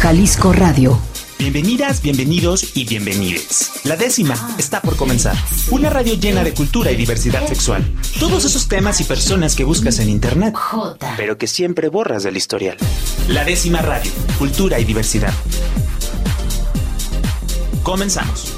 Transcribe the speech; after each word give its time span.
Jalisco 0.00 0.52
Radio. 0.52 0.98
Bienvenidas, 1.38 2.02
bienvenidos 2.02 2.76
y 2.76 2.84
bienvenides. 2.86 3.80
La 3.84 3.96
décima 3.96 4.34
está 4.58 4.80
por 4.82 4.96
comenzar. 4.96 5.34
Una 5.70 5.90
radio 5.90 6.14
llena 6.14 6.44
de 6.44 6.52
cultura 6.52 6.90
y 6.90 6.96
diversidad 6.96 7.46
sexual. 7.46 7.82
Todos 8.20 8.44
esos 8.44 8.68
temas 8.68 9.00
y 9.00 9.04
personas 9.04 9.56
que 9.56 9.64
buscas 9.64 9.98
en 9.98 10.10
internet, 10.10 10.54
pero 11.16 11.38
que 11.38 11.46
siempre 11.46 11.88
borras 11.88 12.22
del 12.22 12.36
historial. 12.36 12.76
La 13.28 13.44
décima 13.44 13.80
radio, 13.80 14.10
cultura 14.38 14.78
y 14.78 14.84
diversidad. 14.84 15.32
Comenzamos. 17.82 18.54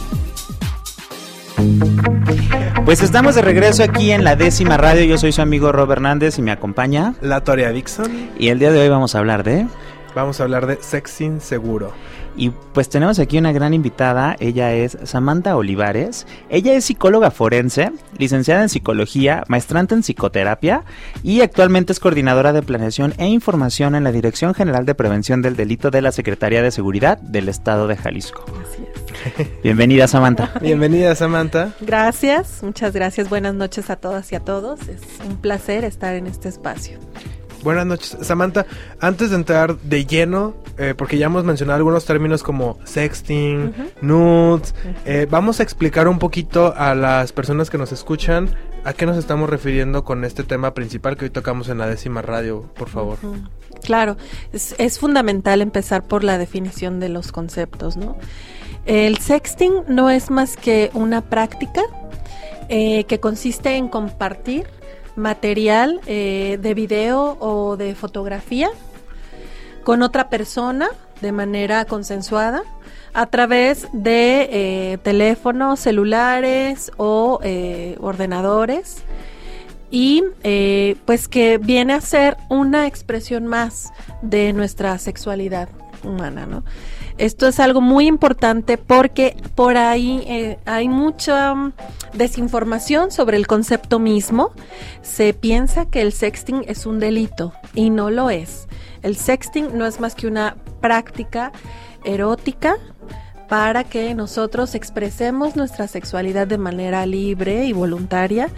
Pues 2.84 3.02
estamos 3.02 3.34
de 3.34 3.42
regreso 3.42 3.82
aquí 3.84 4.10
en 4.10 4.24
la 4.24 4.34
décima 4.34 4.76
radio. 4.76 5.04
Yo 5.04 5.18
soy 5.18 5.32
su 5.32 5.42
amigo 5.42 5.72
Rob 5.72 5.90
Hernández 5.92 6.38
y 6.38 6.42
me 6.42 6.50
acompaña 6.50 7.14
La 7.20 7.42
Toria 7.42 7.70
Dixon. 7.70 8.30
Y 8.38 8.48
el 8.48 8.58
día 8.58 8.72
de 8.72 8.80
hoy 8.80 8.88
vamos 8.88 9.14
a 9.14 9.18
hablar 9.18 9.44
de. 9.44 9.66
Vamos 10.14 10.40
a 10.40 10.44
hablar 10.44 10.66
de 10.66 10.78
sexing 10.80 11.40
seguro. 11.40 11.92
Y 12.36 12.50
pues 12.50 12.88
tenemos 12.88 13.18
aquí 13.18 13.36
una 13.36 13.52
gran 13.52 13.74
invitada, 13.74 14.36
ella 14.38 14.72
es 14.72 14.96
Samantha 15.02 15.56
Olivares, 15.56 16.26
ella 16.48 16.74
es 16.74 16.84
psicóloga 16.84 17.32
forense, 17.32 17.90
licenciada 18.16 18.62
en 18.62 18.68
psicología, 18.68 19.42
maestrante 19.48 19.94
en 19.94 20.02
psicoterapia 20.02 20.84
y 21.24 21.40
actualmente 21.40 21.92
es 21.92 21.98
coordinadora 21.98 22.52
de 22.52 22.62
planeación 22.62 23.12
e 23.18 23.26
información 23.26 23.96
en 23.96 24.04
la 24.04 24.12
Dirección 24.12 24.54
General 24.54 24.86
de 24.86 24.94
Prevención 24.94 25.42
del 25.42 25.56
Delito 25.56 25.90
de 25.90 26.00
la 26.00 26.12
Secretaría 26.12 26.62
de 26.62 26.70
Seguridad 26.70 27.18
del 27.18 27.48
Estado 27.48 27.88
de 27.88 27.96
Jalisco. 27.96 28.44
Así 28.62 28.84
es. 28.84 29.08
Bienvenida 29.64 30.06
Samantha. 30.06 30.52
Bienvenida 30.60 31.16
Samantha. 31.16 31.72
Gracias, 31.80 32.62
muchas 32.62 32.92
gracias, 32.92 33.28
buenas 33.28 33.54
noches 33.54 33.90
a 33.90 33.96
todas 33.96 34.30
y 34.32 34.36
a 34.36 34.40
todos, 34.40 34.88
es 34.88 35.00
un 35.28 35.36
placer 35.36 35.84
estar 35.84 36.14
en 36.14 36.28
este 36.28 36.48
espacio. 36.48 36.98
Buenas 37.62 37.86
noches, 37.86 38.16
Samantha. 38.22 38.66
Antes 39.00 39.30
de 39.30 39.36
entrar 39.36 39.78
de 39.78 40.06
lleno, 40.06 40.54
eh, 40.78 40.94
porque 40.96 41.18
ya 41.18 41.26
hemos 41.26 41.44
mencionado 41.44 41.76
algunos 41.78 42.04
términos 42.04 42.42
como 42.42 42.78
sexting, 42.84 43.74
nudes, 44.00 44.74
eh, 45.04 45.26
vamos 45.28 45.60
a 45.60 45.62
explicar 45.62 46.08
un 46.08 46.18
poquito 46.18 46.74
a 46.76 46.94
las 46.94 47.32
personas 47.32 47.70
que 47.70 47.78
nos 47.78 47.92
escuchan 47.92 48.50
a 48.84 48.92
qué 48.92 49.06
nos 49.06 49.18
estamos 49.18 49.50
refiriendo 49.50 50.04
con 50.04 50.24
este 50.24 50.44
tema 50.44 50.72
principal 50.72 51.16
que 51.16 51.26
hoy 51.26 51.30
tocamos 51.30 51.68
en 51.68 51.78
la 51.78 51.86
décima 51.86 52.22
radio, 52.22 52.62
por 52.74 52.88
favor. 52.88 53.18
Claro, 53.82 54.16
es, 54.52 54.74
es 54.78 54.98
fundamental 54.98 55.60
empezar 55.60 56.04
por 56.04 56.24
la 56.24 56.38
definición 56.38 57.00
de 57.00 57.08
los 57.08 57.32
conceptos, 57.32 57.96
¿no? 57.96 58.16
El 58.86 59.18
sexting 59.18 59.84
no 59.88 60.08
es 60.08 60.30
más 60.30 60.56
que 60.56 60.90
una 60.94 61.20
práctica 61.20 61.82
eh, 62.70 63.04
que 63.04 63.20
consiste 63.20 63.76
en 63.76 63.88
compartir 63.88 64.66
material 65.18 66.00
eh, 66.06 66.58
de 66.60 66.74
video 66.74 67.36
o 67.40 67.76
de 67.76 67.94
fotografía 67.94 68.70
con 69.84 70.02
otra 70.02 70.30
persona 70.30 70.88
de 71.20 71.32
manera 71.32 71.84
consensuada 71.84 72.62
a 73.12 73.26
través 73.26 73.88
de 73.92 74.48
eh, 74.50 74.98
teléfonos, 75.02 75.80
celulares 75.80 76.92
o 76.96 77.40
eh, 77.42 77.96
ordenadores 78.00 79.02
y 79.90 80.22
pues 81.06 81.28
que 81.28 81.56
viene 81.56 81.94
a 81.94 82.02
ser 82.02 82.36
una 82.50 82.86
expresión 82.86 83.46
más 83.46 83.90
de 84.20 84.52
nuestra 84.52 84.98
sexualidad 84.98 85.70
humana, 86.04 86.44
¿no? 86.44 86.62
Esto 87.18 87.48
es 87.48 87.58
algo 87.58 87.80
muy 87.80 88.06
importante 88.06 88.78
porque 88.78 89.36
por 89.56 89.76
ahí 89.76 90.22
eh, 90.28 90.58
hay 90.66 90.88
mucha 90.88 91.52
mm, 91.52 91.72
desinformación 92.14 93.10
sobre 93.10 93.36
el 93.36 93.48
concepto 93.48 93.98
mismo. 93.98 94.52
Se 95.02 95.34
piensa 95.34 95.86
que 95.86 96.00
el 96.00 96.12
sexting 96.12 96.64
es 96.68 96.86
un 96.86 97.00
delito 97.00 97.52
y 97.74 97.90
no 97.90 98.10
lo 98.10 98.30
es. 98.30 98.68
El 99.02 99.16
sexting 99.16 99.76
no 99.76 99.84
es 99.84 99.98
más 99.98 100.14
que 100.14 100.28
una 100.28 100.56
práctica 100.80 101.50
erótica 102.04 102.76
para 103.48 103.82
que 103.82 104.14
nosotros 104.14 104.76
expresemos 104.76 105.56
nuestra 105.56 105.88
sexualidad 105.88 106.46
de 106.46 106.58
manera 106.58 107.04
libre 107.04 107.64
y 107.64 107.72
voluntaria 107.72 108.48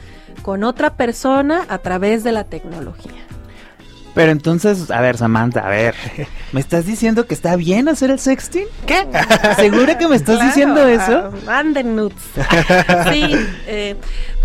con 0.42 0.64
otra 0.64 0.96
persona 0.96 1.64
a 1.70 1.78
través 1.78 2.24
de 2.24 2.32
la 2.32 2.44
tecnología. 2.44 3.29
Pero 4.14 4.32
entonces, 4.32 4.90
a 4.90 5.00
ver, 5.00 5.16
Samantha, 5.16 5.60
a 5.60 5.68
ver, 5.68 5.94
¿me 6.52 6.60
estás 6.60 6.86
diciendo 6.86 7.26
que 7.26 7.34
está 7.34 7.56
bien 7.56 7.88
hacer 7.88 8.10
el 8.10 8.18
sexting? 8.18 8.66
¿Qué? 8.86 9.06
¿Segura 9.56 9.98
que 9.98 10.08
me 10.08 10.16
estás 10.16 10.40
diciendo 10.44 10.86
eso? 10.86 11.30
Manden 11.46 11.96
nudes. 11.96 12.16
sí, 13.12 13.36
eh, 13.66 13.96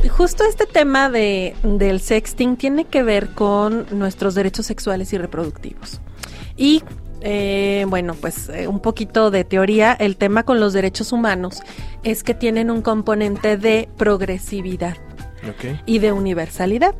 justo 0.09 0.43
este 0.47 0.65
tema 0.65 1.09
de, 1.09 1.55
del 1.63 1.99
sexting 1.99 2.57
tiene 2.57 2.85
que 2.85 3.03
ver 3.03 3.29
con 3.29 3.87
nuestros 3.91 4.35
derechos 4.35 4.65
sexuales 4.65 5.11
y 5.13 5.17
reproductivos. 5.17 5.99
Y 6.57 6.83
eh, 7.21 7.85
bueno, 7.87 8.13
pues 8.13 8.49
eh, 8.49 8.67
un 8.67 8.79
poquito 8.79 9.31
de 9.31 9.43
teoría, 9.43 9.93
el 9.93 10.15
tema 10.15 10.43
con 10.43 10.59
los 10.59 10.73
derechos 10.73 11.11
humanos 11.11 11.61
es 12.03 12.23
que 12.23 12.35
tienen 12.35 12.69
un 12.69 12.83
componente 12.83 13.57
de 13.57 13.89
progresividad 13.97 14.97
y 15.85 15.99
de 15.99 16.11
universalidad. 16.11 16.95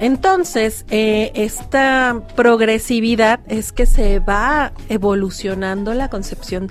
Entonces, 0.00 0.84
eh, 0.90 1.32
esta 1.34 2.22
progresividad 2.34 3.40
es 3.48 3.72
que 3.72 3.86
se 3.86 4.18
va 4.18 4.72
evolucionando 4.88 5.94
la 5.94 6.08
concepción 6.08 6.70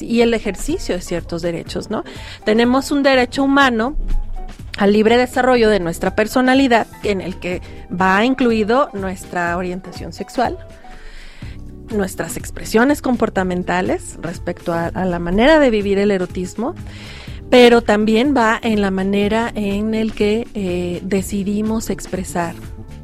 y 0.00 0.20
el 0.20 0.34
ejercicio 0.34 0.94
de 0.94 1.00
ciertos 1.00 1.42
derechos, 1.42 1.90
¿no? 1.90 2.04
Tenemos 2.44 2.90
un 2.90 3.02
derecho 3.02 3.42
humano 3.42 3.96
al 4.78 4.92
libre 4.92 5.16
desarrollo 5.16 5.68
de 5.68 5.80
nuestra 5.80 6.14
personalidad, 6.14 6.86
en 7.02 7.20
el 7.20 7.38
que 7.38 7.60
va 7.90 8.24
incluido 8.24 8.88
nuestra 8.92 9.56
orientación 9.56 10.12
sexual, 10.12 10.58
nuestras 11.90 12.36
expresiones 12.36 13.02
comportamentales 13.02 14.16
respecto 14.22 14.72
a 14.72 14.90
la 14.90 15.18
manera 15.18 15.58
de 15.58 15.70
vivir 15.70 15.98
el 15.98 16.12
erotismo 16.12 16.74
pero 17.50 17.82
también 17.82 18.34
va 18.34 18.58
en 18.62 18.80
la 18.80 18.92
manera 18.92 19.50
en 19.54 19.94
el 19.94 20.14
que 20.14 20.46
eh, 20.54 21.00
decidimos 21.02 21.90
expresar 21.90 22.54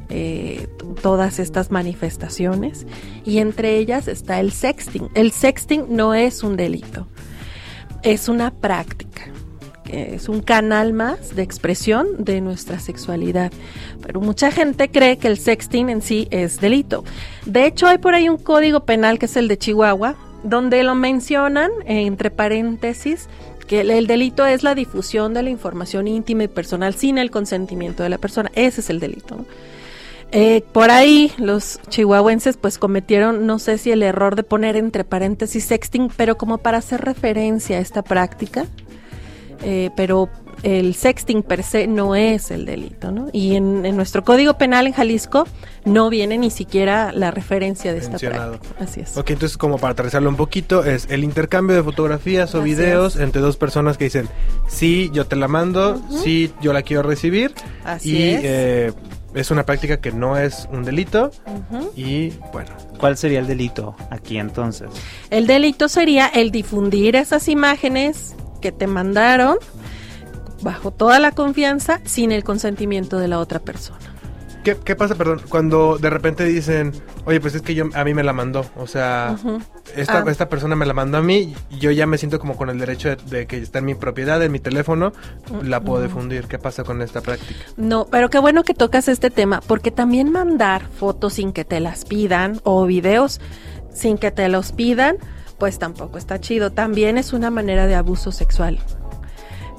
eh, 0.09 0.67
todas 1.01 1.37
estas 1.39 1.69
manifestaciones 1.69 2.87
y 3.25 3.39
entre 3.39 3.77
ellas 3.77 4.07
está 4.07 4.39
el 4.39 4.53
sexting. 4.53 5.09
El 5.13 5.33
sexting 5.33 5.87
no 5.89 6.13
es 6.13 6.43
un 6.43 6.55
delito, 6.55 7.07
es 8.03 8.29
una 8.29 8.51
práctica, 8.51 9.23
es 9.89 10.29
un 10.29 10.41
canal 10.41 10.93
más 10.93 11.35
de 11.35 11.43
expresión 11.43 12.07
de 12.23 12.39
nuestra 12.39 12.79
sexualidad. 12.79 13.51
Pero 14.01 14.21
mucha 14.21 14.49
gente 14.51 14.89
cree 14.89 15.17
que 15.17 15.27
el 15.27 15.37
sexting 15.37 15.89
en 15.89 16.01
sí 16.01 16.29
es 16.31 16.61
delito. 16.61 17.03
De 17.45 17.65
hecho, 17.65 17.87
hay 17.87 17.97
por 17.97 18.13
ahí 18.13 18.29
un 18.29 18.37
código 18.37 18.85
penal 18.85 19.19
que 19.19 19.25
es 19.25 19.35
el 19.35 19.49
de 19.49 19.57
Chihuahua, 19.57 20.15
donde 20.43 20.83
lo 20.83 20.95
mencionan 20.95 21.71
entre 21.85 22.31
paréntesis 22.31 23.27
que 23.67 23.81
el, 23.81 24.07
delito 24.07 24.45
es 24.45 24.63
la 24.63 24.75
difusión 24.75 25.33
de 25.33 25.43
la 25.43 25.49
información 25.49 26.07
íntima 26.07 26.43
y 26.43 26.47
personal 26.47 26.95
sin 26.95 27.17
el 27.17 27.31
consentimiento 27.31 28.03
de 28.03 28.09
la 28.09 28.17
persona. 28.17 28.51
Ese 28.55 28.81
es 28.81 28.89
el 28.89 28.99
delito. 28.99 29.45
Eh, 30.31 30.63
por 30.73 30.91
ahí 30.91 31.31
los 31.37 31.79
chihuahuenses 31.89 32.57
pues 32.57 32.77
cometieron, 32.77 33.45
no 33.45 33.59
sé 33.59 33.77
si 33.77 33.91
el 33.91 34.03
error 34.03 34.35
de 34.35 34.43
poner 34.43 34.75
entre 34.75 35.03
paréntesis 35.03 35.63
sexting, 35.65 36.09
pero 36.17 36.37
como 36.37 36.57
para 36.57 36.79
hacer 36.79 37.01
referencia 37.01 37.77
a 37.77 37.81
esta 37.81 38.01
práctica, 38.01 38.65
eh, 39.61 39.89
pero 39.95 40.29
el 40.63 40.95
sexting 40.95 41.43
per 41.43 41.63
se 41.63 41.87
no 41.87 42.15
es 42.15 42.51
el 42.51 42.65
delito, 42.65 43.11
¿no? 43.11 43.27
Y 43.31 43.55
en, 43.55 43.83
nuestro 43.95 44.23
Código 44.23 44.57
Penal 44.57 44.87
en 44.87 44.93
Jalisco 44.93 45.47
no 45.85 46.09
viene 46.09 46.37
ni 46.37 46.49
siquiera 46.49 47.11
la 47.11 47.31
referencia 47.31 47.93
de 47.93 47.99
esta 47.99 48.17
práctica. 48.17 48.75
Así 48.79 49.01
es. 49.01 49.15
Ok, 49.17 49.31
entonces 49.31 49.57
como 49.57 49.77
para 49.77 49.91
aterrizarlo 49.91 50.29
un 50.29 50.35
poquito, 50.35 50.83
es 50.83 51.07
el 51.09 51.23
intercambio 51.23 51.75
de 51.75 51.83
fotografías 51.83 52.55
o 52.55 52.61
videos 52.61 53.15
entre 53.17 53.41
dos 53.41 53.57
personas 53.57 53.97
que 53.97 54.05
dicen, 54.05 54.27
sí, 54.67 55.09
yo 55.13 55.25
te 55.25 55.35
la 55.35 55.47
mando, 55.47 56.01
sí, 56.23 56.51
yo 56.61 56.73
la 56.73 56.81
quiero 56.81 57.03
recibir. 57.03 57.53
Así 57.83 58.17
y, 58.17 58.23
es. 58.23 58.41
Eh, 58.43 58.93
es 59.35 59.51
una 59.51 59.65
práctica 59.65 59.97
que 59.97 60.11
no 60.11 60.37
es 60.37 60.67
un 60.71 60.83
delito 60.83 61.31
y 61.95 62.31
bueno. 62.51 62.71
¿Cuál 62.97 63.15
sería 63.15 63.37
el 63.39 63.45
delito 63.45 63.95
aquí 64.09 64.39
entonces? 64.39 64.89
El 65.29 65.45
delito 65.45 65.87
sería 65.87 66.25
el 66.25 66.49
difundir 66.49 67.15
esas 67.15 67.47
imágenes 67.47 68.35
que 68.59 68.71
te 68.71 68.87
mandaron 68.87 69.57
bajo 70.61 70.91
toda 70.91 71.19
la 71.19 71.31
confianza 71.31 72.01
sin 72.03 72.31
el 72.31 72.43
consentimiento 72.43 73.19
de 73.19 73.27
la 73.27 73.39
otra 73.39 73.59
persona. 73.59 73.99
¿Qué, 74.63 74.75
¿Qué, 74.75 74.97
pasa, 74.97 75.15
perdón, 75.15 75.41
cuando 75.47 75.97
de 75.97 76.09
repente 76.09 76.43
dicen, 76.43 76.91
oye, 77.23 77.39
pues 77.39 77.55
es 77.55 77.61
que 77.61 77.73
yo 77.73 77.85
a 77.93 78.03
mí 78.03 78.13
me 78.13 78.21
la 78.21 78.33
mandó, 78.33 78.65
o 78.75 78.85
sea, 78.85 79.37
esta, 79.95 80.17
ah. 80.17 80.23
esta 80.27 80.49
persona 80.49 80.75
me 80.75 80.85
la 80.85 80.93
mandó 80.93 81.19
a 81.19 81.21
mí, 81.21 81.55
y 81.69 81.79
yo 81.79 81.89
ya 81.91 82.05
me 82.05 82.17
siento 82.17 82.37
como 82.37 82.57
con 82.57 82.69
el 82.69 82.77
derecho 82.77 83.15
de, 83.15 83.47
que 83.47 83.59
está 83.59 83.79
en 83.79 83.85
mi 83.85 83.95
propiedad, 83.95 84.43
en 84.43 84.51
mi 84.51 84.59
teléfono, 84.59 85.13
la 85.63 85.79
puedo 85.79 86.03
difundir. 86.03 86.47
¿Qué 86.47 86.59
pasa 86.59 86.83
con 86.83 87.01
esta 87.01 87.21
práctica? 87.21 87.61
No, 87.77 88.07
pero 88.11 88.29
qué 88.29 88.39
bueno 88.39 88.63
que 88.63 88.73
tocas 88.73 89.07
este 89.07 89.29
tema, 89.29 89.61
porque 89.65 89.89
también 89.89 90.33
mandar 90.33 90.85
fotos 90.99 91.35
sin 91.35 91.53
que 91.53 91.63
te 91.63 91.79
las 91.79 92.03
pidan 92.03 92.59
o 92.63 92.85
videos 92.85 93.39
sin 93.93 94.17
que 94.17 94.31
te 94.31 94.49
los 94.49 94.73
pidan, 94.73 95.15
pues 95.57 95.79
tampoco 95.79 96.17
está 96.17 96.39
chido. 96.39 96.71
También 96.71 97.17
es 97.17 97.33
una 97.33 97.49
manera 97.49 97.87
de 97.87 97.95
abuso 97.95 98.31
sexual. 98.31 98.79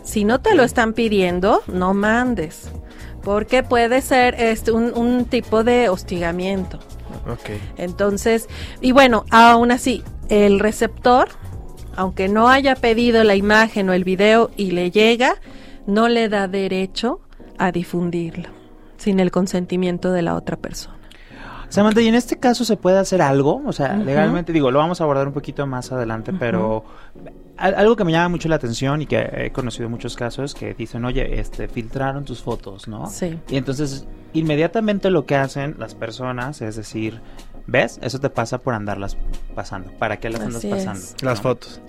Si 0.02 0.24
no 0.24 0.40
te 0.40 0.54
lo 0.54 0.62
están 0.62 0.94
pidiendo, 0.94 1.62
no 1.66 1.92
mandes, 1.92 2.70
porque 3.22 3.62
puede 3.62 4.00
ser 4.00 4.34
este, 4.38 4.72
un, 4.72 5.26
tipo 5.26 5.64
de 5.64 5.88
hostigamiento. 5.88 6.78
Ok. 7.30 7.50
Entonces, 7.76 8.48
y 8.80 8.92
bueno, 8.92 9.26
aún 9.30 9.70
así, 9.70 10.02
el 10.30 10.60
receptor, 10.60 11.28
aunque 11.94 12.28
no 12.28 12.48
haya 12.48 12.74
pedido 12.74 13.22
la 13.22 13.34
imagen 13.34 13.90
o 13.90 13.92
el 13.92 14.04
video 14.04 14.50
y 14.56 14.70
le 14.70 14.90
llega, 14.90 15.34
no 15.86 16.08
le 16.08 16.28
da 16.28 16.48
derecho 16.48 17.20
a 17.58 17.70
difundirlo 17.70 18.48
sin 18.96 19.20
el 19.20 19.30
consentimiento 19.30 20.12
de 20.12 20.22
la 20.22 20.34
otra 20.34 20.56
persona. 20.56 20.97
Samantha, 21.68 22.00
¿y 22.00 22.08
en 22.08 22.14
este 22.14 22.38
caso 22.38 22.64
se 22.64 22.76
puede 22.76 22.98
hacer 22.98 23.20
algo? 23.20 23.62
O 23.66 23.72
sea, 23.72 23.94
legalmente, 23.94 24.52
digo, 24.52 24.70
lo 24.70 24.78
vamos 24.78 25.00
a 25.00 25.04
abordar 25.04 25.26
un 25.26 25.34
poquito 25.34 25.66
más 25.66 25.92
adelante, 25.92 26.32
pero 26.32 26.84
algo 27.58 27.96
que 27.96 28.04
me 28.04 28.12
llama 28.12 28.30
mucho 28.30 28.48
la 28.48 28.56
atención 28.56 29.02
y 29.02 29.06
que 29.06 29.28
he 29.32 29.50
conocido 29.50 29.88
muchos 29.88 30.16
casos 30.16 30.54
que 30.54 30.74
dicen, 30.74 31.04
oye, 31.04 31.40
este, 31.40 31.68
filtraron 31.68 32.24
tus 32.24 32.40
fotos, 32.40 32.88
¿no? 32.88 33.06
Sí. 33.06 33.38
Y 33.48 33.56
entonces, 33.56 34.06
inmediatamente 34.32 35.10
lo 35.10 35.26
que 35.26 35.36
hacen 35.36 35.74
las 35.78 35.94
personas 35.94 36.62
es 36.62 36.76
decir, 36.76 37.20
¿Ves? 37.68 37.98
Eso 38.00 38.18
te 38.18 38.30
pasa 38.30 38.56
por 38.56 38.72
andarlas 38.72 39.18
pasando. 39.54 39.92
¿Para 39.92 40.16
qué 40.16 40.30
las 40.30 40.40
andas 40.40 40.64
pasando? 40.64 41.04
Las 41.20 41.42
fotos. 41.42 41.82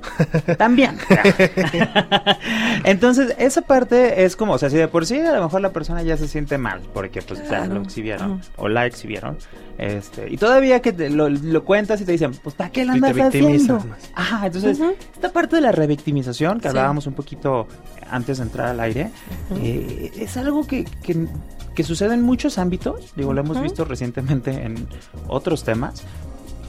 También. 0.57 0.97
Entonces, 2.83 3.33
esa 3.37 3.61
parte 3.61 4.25
es 4.25 4.35
como, 4.35 4.53
o 4.53 4.57
sea, 4.57 4.69
si 4.69 4.75
de 4.75 4.89
por 4.89 5.05
sí 5.05 5.21
a 5.21 5.31
lo 5.31 5.43
mejor 5.43 5.61
la 5.61 5.71
persona 5.71 6.03
ya 6.03 6.17
se 6.17 6.27
siente 6.27 6.57
mal, 6.57 6.81
porque 6.93 7.21
pues 7.21 7.47
ya 7.49 7.65
lo 7.65 7.81
exhibieron, 7.81 8.41
o 8.57 8.67
la 8.67 8.85
exhibieron, 8.87 9.37
este, 9.77 10.29
y 10.29 10.35
todavía 10.35 10.81
que 10.81 10.91
lo, 11.09 11.63
cuentas 11.63 12.01
y 12.01 12.05
te 12.05 12.11
dicen, 12.11 12.31
pues 12.43 12.55
¿para 12.55 12.69
qué 12.71 12.83
la 12.83 12.93
andas 12.93 13.17
haciendo? 13.17 13.81
Ajá, 14.15 14.47
entonces, 14.47 14.81
esta 15.13 15.31
parte 15.31 15.55
de 15.55 15.61
la 15.61 15.71
revictimización, 15.71 16.59
que 16.59 16.67
hablábamos 16.67 17.07
un 17.07 17.13
poquito 17.13 17.69
antes 18.11 18.39
de 18.39 18.43
entrar 18.43 18.67
al 18.67 18.81
aire, 18.81 19.11
eh, 19.55 20.11
es 20.17 20.35
algo 20.35 20.67
que, 20.67 20.83
que 21.01 21.25
que 21.75 21.83
sucede 21.83 22.13
en 22.13 22.21
muchos 22.21 22.57
ámbitos, 22.57 23.13
digo, 23.15 23.33
lo 23.33 23.41
hemos 23.41 23.61
visto 23.61 23.85
recientemente 23.85 24.65
en 24.65 24.87
otros 25.27 25.63
temas, 25.63 26.03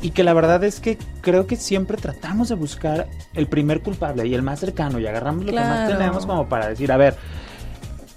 y 0.03 0.11
que 0.11 0.25
la 0.25 0.33
verdad 0.33 0.65
es 0.65 0.81
que 0.81 0.97
creo 1.21 1.47
que 1.47 1.57
siempre 1.57 1.97
tratamos 1.97 2.49
de 2.49 2.55
buscar 2.55 3.09
el 3.35 3.47
primer 3.49 3.83
culpable 3.83 4.27
y 4.27 4.35
el 4.35 4.43
más 4.43 4.61
cercano 4.61 4.99
y 4.99 5.07
agarramos 5.07 5.45
lo 5.45 5.53
que 5.53 5.59
más 5.59 5.89
tenemos 5.89 6.27
como 6.27 6.49
para 6.49 6.69
decir, 6.69 6.91
a 6.91 6.97
ver, 6.97 7.17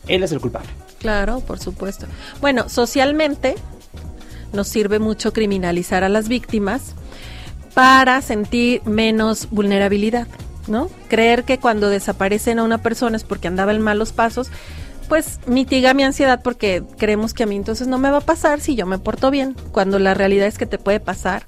él 0.08 0.24
es 0.24 0.32
el 0.32 0.40
culpable. 0.40 0.70
Claro, 1.00 1.42
por 1.42 1.60
supuesto. 1.60 2.06
Bueno, 2.40 2.70
socialmente 2.70 3.56
nos 4.54 4.68
sirve 4.68 5.00
mucho 5.00 5.34
criminalizar 5.34 6.04
a 6.04 6.10
las 6.10 6.30
víctimas 6.30 6.94
para 7.74 8.22
sentir 8.22 8.82
menos 8.86 9.50
vulnerabilidad, 9.50 10.28
¿no? 10.68 10.90
Creer 11.10 11.44
que 11.44 11.60
cuando 11.60 11.90
desaparecen 11.90 12.60
a 12.60 12.64
una 12.64 12.78
persona 12.78 13.18
es 13.18 13.24
porque 13.26 13.50
andaba 13.50 13.74
en 13.74 13.82
malos 13.82 14.14
pasos 14.14 14.50
pues 15.08 15.40
mitiga 15.46 15.94
mi 15.94 16.04
ansiedad 16.04 16.42
porque 16.44 16.84
creemos 16.98 17.34
que 17.34 17.44
a 17.44 17.46
mí 17.46 17.56
entonces 17.56 17.88
no 17.88 17.98
me 17.98 18.10
va 18.10 18.18
a 18.18 18.22
pasar 18.22 18.60
si 18.60 18.76
yo 18.76 18.86
me 18.86 19.00
porto 19.00 19.32
bien, 19.32 19.56
cuando 19.72 20.00
la 20.00 20.14
realidad 20.14 20.48
es 20.48 20.58
que 20.58 20.66
te 20.66 20.78
puede 20.78 21.00
pasar 21.00 21.46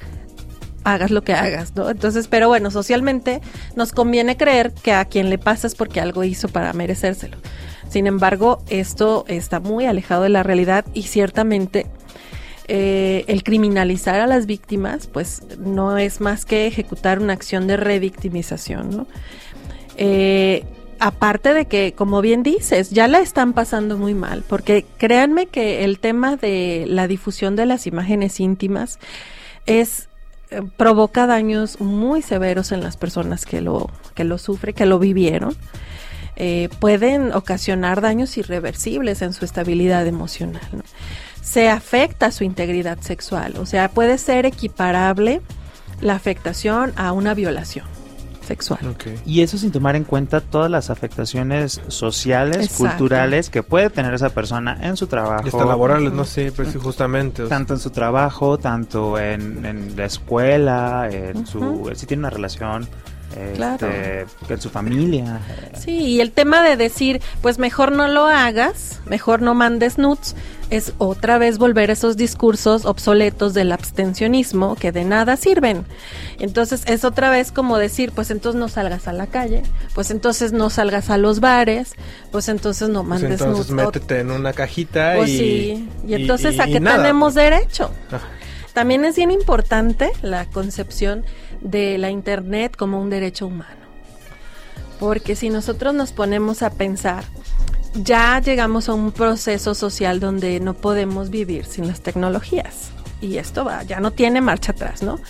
hagas 0.86 1.10
lo 1.10 1.24
que 1.24 1.34
hagas, 1.34 1.76
¿no? 1.76 1.90
Entonces, 1.90 2.28
pero 2.28 2.48
bueno, 2.48 2.70
socialmente 2.70 3.42
nos 3.76 3.92
conviene 3.92 4.38
creer 4.38 4.72
que 4.72 4.94
a 4.94 5.06
quien 5.06 5.32
le 5.32 5.40
pasa 5.40 5.66
es 5.66 5.74
porque 5.74 6.00
algo 6.00 6.24
hizo 6.24 6.48
para 6.48 6.74
merecérselo. 6.74 7.38
Sin 7.90 8.08
embargo, 8.08 8.64
esto 8.70 9.26
está 9.28 9.60
muy 9.60 9.88
alejado 9.88 10.24
de 10.24 10.30
la 10.30 10.44
realidad 10.44 10.86
y 10.94 11.04
ciertamente 11.04 11.88
eh, 12.68 13.26
el 13.28 13.44
criminalizar 13.44 14.20
a 14.22 14.28
las 14.28 14.46
víctimas, 14.46 15.08
pues 15.08 15.42
no 15.60 15.98
es 15.98 16.22
más 16.22 16.46
que 16.46 16.68
ejecutar 16.68 17.20
una 17.20 17.34
acción 17.34 17.68
de 17.68 17.78
revictimización, 17.78 18.90
¿no? 18.92 19.08
Eh, 19.98 20.66
aparte 21.00 21.54
de 21.54 21.66
que, 21.66 21.94
como 21.94 22.22
bien 22.22 22.44
dices, 22.44 22.90
ya 22.90 23.08
la 23.08 23.20
están 23.20 23.54
pasando 23.54 23.98
muy 23.98 24.14
mal, 24.14 24.44
porque 24.48 24.86
créanme 24.98 25.48
que 25.48 25.84
el 25.84 26.00
tema 26.00 26.36
de 26.36 26.86
la 26.88 27.08
difusión 27.08 27.56
de 27.56 27.66
las 27.66 27.88
imágenes 27.88 28.40
íntimas 28.40 29.00
es 29.66 30.08
eh, 30.52 30.62
provoca 30.78 31.26
daños 31.26 31.80
muy 31.82 32.22
severos 32.22 32.72
en 32.72 32.82
las 32.84 32.98
personas 32.98 33.46
que 33.46 33.62
lo 33.62 33.90
que 34.14 34.24
lo 34.24 34.38
sufren, 34.38 34.76
que 34.76 34.86
lo 34.86 35.00
vivieron. 35.00 35.56
Eh, 36.38 36.70
pueden 36.80 37.32
ocasionar 37.34 38.02
daños 38.02 38.38
irreversibles 38.38 39.22
en 39.22 39.34
su 39.34 39.46
estabilidad 39.46 40.06
emocional. 40.06 40.84
Se 41.42 41.70
afecta 41.70 42.32
su 42.32 42.44
integridad 42.44 43.00
sexual, 43.00 43.56
o 43.58 43.66
sea, 43.66 43.90
puede 43.90 44.18
ser 44.18 44.46
equiparable 44.46 45.42
la 46.02 46.16
afectación 46.16 46.92
a 46.98 47.14
una 47.14 47.34
violación 47.34 47.86
sexual. 48.46 48.96
Y 49.26 49.42
eso 49.42 49.58
sin 49.58 49.72
tomar 49.72 49.96
en 49.96 50.04
cuenta 50.04 50.42
todas 50.42 50.70
las 50.72 50.90
afectaciones 50.90 51.82
sociales, 51.88 52.70
culturales 52.78 53.50
que 53.50 53.64
puede 53.64 53.90
tener 53.90 54.14
esa 54.14 54.30
persona 54.30 54.78
en 54.82 54.98
su 54.98 55.08
trabajo. 55.08 55.44
Y 55.46 55.50
hasta 55.50 55.66
laborales, 55.66 56.14
no 56.14 56.26
sé, 56.26 56.52
pues 56.52 56.76
justamente. 56.76 57.46
Tanto 57.48 57.74
en 57.74 57.80
su 57.80 57.90
trabajo, 57.90 58.58
tanto 58.58 59.20
en, 59.20 59.96
la 59.96 60.06
escuela, 60.06 61.10
en 61.12 61.46
su, 61.46 61.92
si 61.96 62.06
tiene 62.06 62.22
una 62.22 62.30
relación 62.30 62.88
este, 63.36 64.26
en 64.50 64.62
su 64.62 64.70
familia. 64.70 65.42
Sí, 65.78 65.92
y 65.92 66.22
el 66.22 66.32
tema 66.32 66.62
de 66.64 66.78
decir, 66.78 67.22
pues 67.42 67.60
mejor 67.60 67.92
no 67.92 68.08
lo 68.08 68.26
hagas, 68.26 69.02
mejor 69.06 69.42
no 69.42 69.54
mandes 69.54 69.98
nudes, 69.98 70.36
es 70.70 70.94
otra 70.98 71.38
vez 71.38 71.58
volver 71.58 71.90
a 71.90 71.94
esos 71.94 72.18
discursos 72.18 72.86
obsoletos 72.86 73.54
del 73.54 73.72
abstencionismo 73.72 74.76
que 74.76 74.92
de 74.92 75.06
nada 75.06 75.38
sirven. 75.38 75.86
Entonces 76.40 76.84
es 76.88 77.06
otra 77.06 77.30
vez 77.30 77.52
como 77.52 77.78
decir, 77.78 78.12
pues 78.14 78.32
entonces 78.32 78.60
no 78.60 78.68
salgas 78.68 79.08
a 79.08 79.14
la 79.14 79.28
calle, 79.28 79.64
pues 79.94 80.12
entonces 80.12 80.54
no 80.54 80.70
salgas 80.70 81.10
a 81.10 81.18
los 81.18 81.40
bares, 81.40 81.94
pues 82.32 82.50
entonces 82.50 82.90
no 82.90 83.04
pues 83.04 83.22
mandes 83.22 83.42
entonces 83.42 83.72
métete 83.72 84.22
en 84.22 84.32
una 84.32 84.54
cajita 84.54 85.14
pues 85.18 85.30
y... 85.30 85.38
Sí, 85.38 85.90
y 86.08 86.14
entonces 86.14 86.60
a 86.60 86.66
qué 86.66 86.80
tenemos 86.80 87.36
derecho. 87.36 87.92
También 88.76 89.06
es 89.06 89.16
bien 89.16 89.32
importante 89.32 90.12
la 90.22 90.46
concepción 90.48 91.24
de 91.62 91.98
la 91.98 92.10
Internet 92.10 92.76
como 92.76 93.02
un 93.02 93.10
derecho 93.10 93.48
humano. 93.48 93.86
Porque 95.00 95.38
si 95.38 95.50
nosotros 95.50 95.94
nos 95.94 96.12
ponemos 96.12 96.62
a 96.62 96.72
pensar, 96.72 97.24
ya 97.94 98.42
llegamos 98.42 98.90
a 98.90 98.94
un 98.94 99.14
proceso 99.14 99.76
social 99.76 100.20
donde 100.20 100.60
no 100.60 100.74
podemos 100.74 101.30
vivir 101.30 101.64
sin 101.64 101.88
las 101.88 102.02
tecnologías. 102.02 102.90
Y 103.22 103.38
esto 103.38 103.64
va, 103.64 103.84
ya 103.84 104.02
no 104.02 104.12
tiene 104.12 104.42
marcha 104.42 104.74
atrás, 104.74 105.02
¿no? 105.02 105.22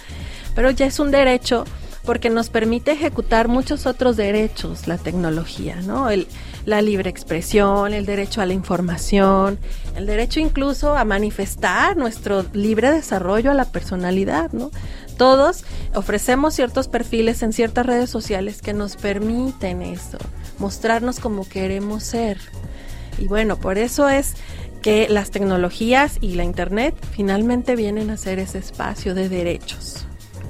Pero 0.56 0.72
ya 0.72 0.88
es 0.88 1.00
un 1.00 1.12
derecho 1.12 1.66
porque 2.04 2.32
nos 2.32 2.50
permite 2.50 2.94
ejecutar 2.94 3.48
muchos 3.48 3.86
otros 3.86 4.18
derechos, 4.18 4.88
la 4.88 4.98
tecnología, 4.98 5.76
¿no? 5.82 6.10
El, 6.10 6.28
la 6.66 6.82
libre 6.82 7.10
expresión, 7.10 7.94
el 7.94 8.06
derecho 8.06 8.42
a 8.42 8.46
la 8.46 8.54
información, 8.54 9.60
el 9.96 10.06
derecho 10.06 10.40
incluso 10.40 10.98
a 10.98 11.06
manifestar 11.06 11.96
nuestro 11.96 12.46
libre 12.54 12.92
desarrollo 12.92 13.52
a 13.52 13.54
la 13.54 13.66
personalidad, 13.66 14.52
¿no? 14.52 14.72
Todos 15.18 15.64
ofrecemos 15.94 16.54
ciertos 16.54 16.88
perfiles 16.88 17.42
en 17.42 17.54
ciertas 17.54 17.86
redes 17.86 18.10
sociales 18.10 18.62
que 18.62 18.74
nos 18.74 18.98
permiten 18.98 19.82
eso, 19.82 20.18
mostrarnos 20.60 21.20
como 21.20 21.48
queremos 21.48 22.04
ser. 22.04 22.38
Y 23.18 23.28
bueno, 23.28 23.58
por 23.58 23.78
eso 23.78 24.10
es 24.10 24.36
que 24.82 25.08
las 25.10 25.32
tecnologías 25.32 26.18
y 26.22 26.36
la 26.36 26.44
Internet 26.44 26.96
finalmente 27.12 27.76
vienen 27.76 28.10
a 28.10 28.18
ser 28.18 28.40
ese 28.40 28.58
espacio 28.58 29.16
de 29.16 29.30
derechos. 29.30 30.06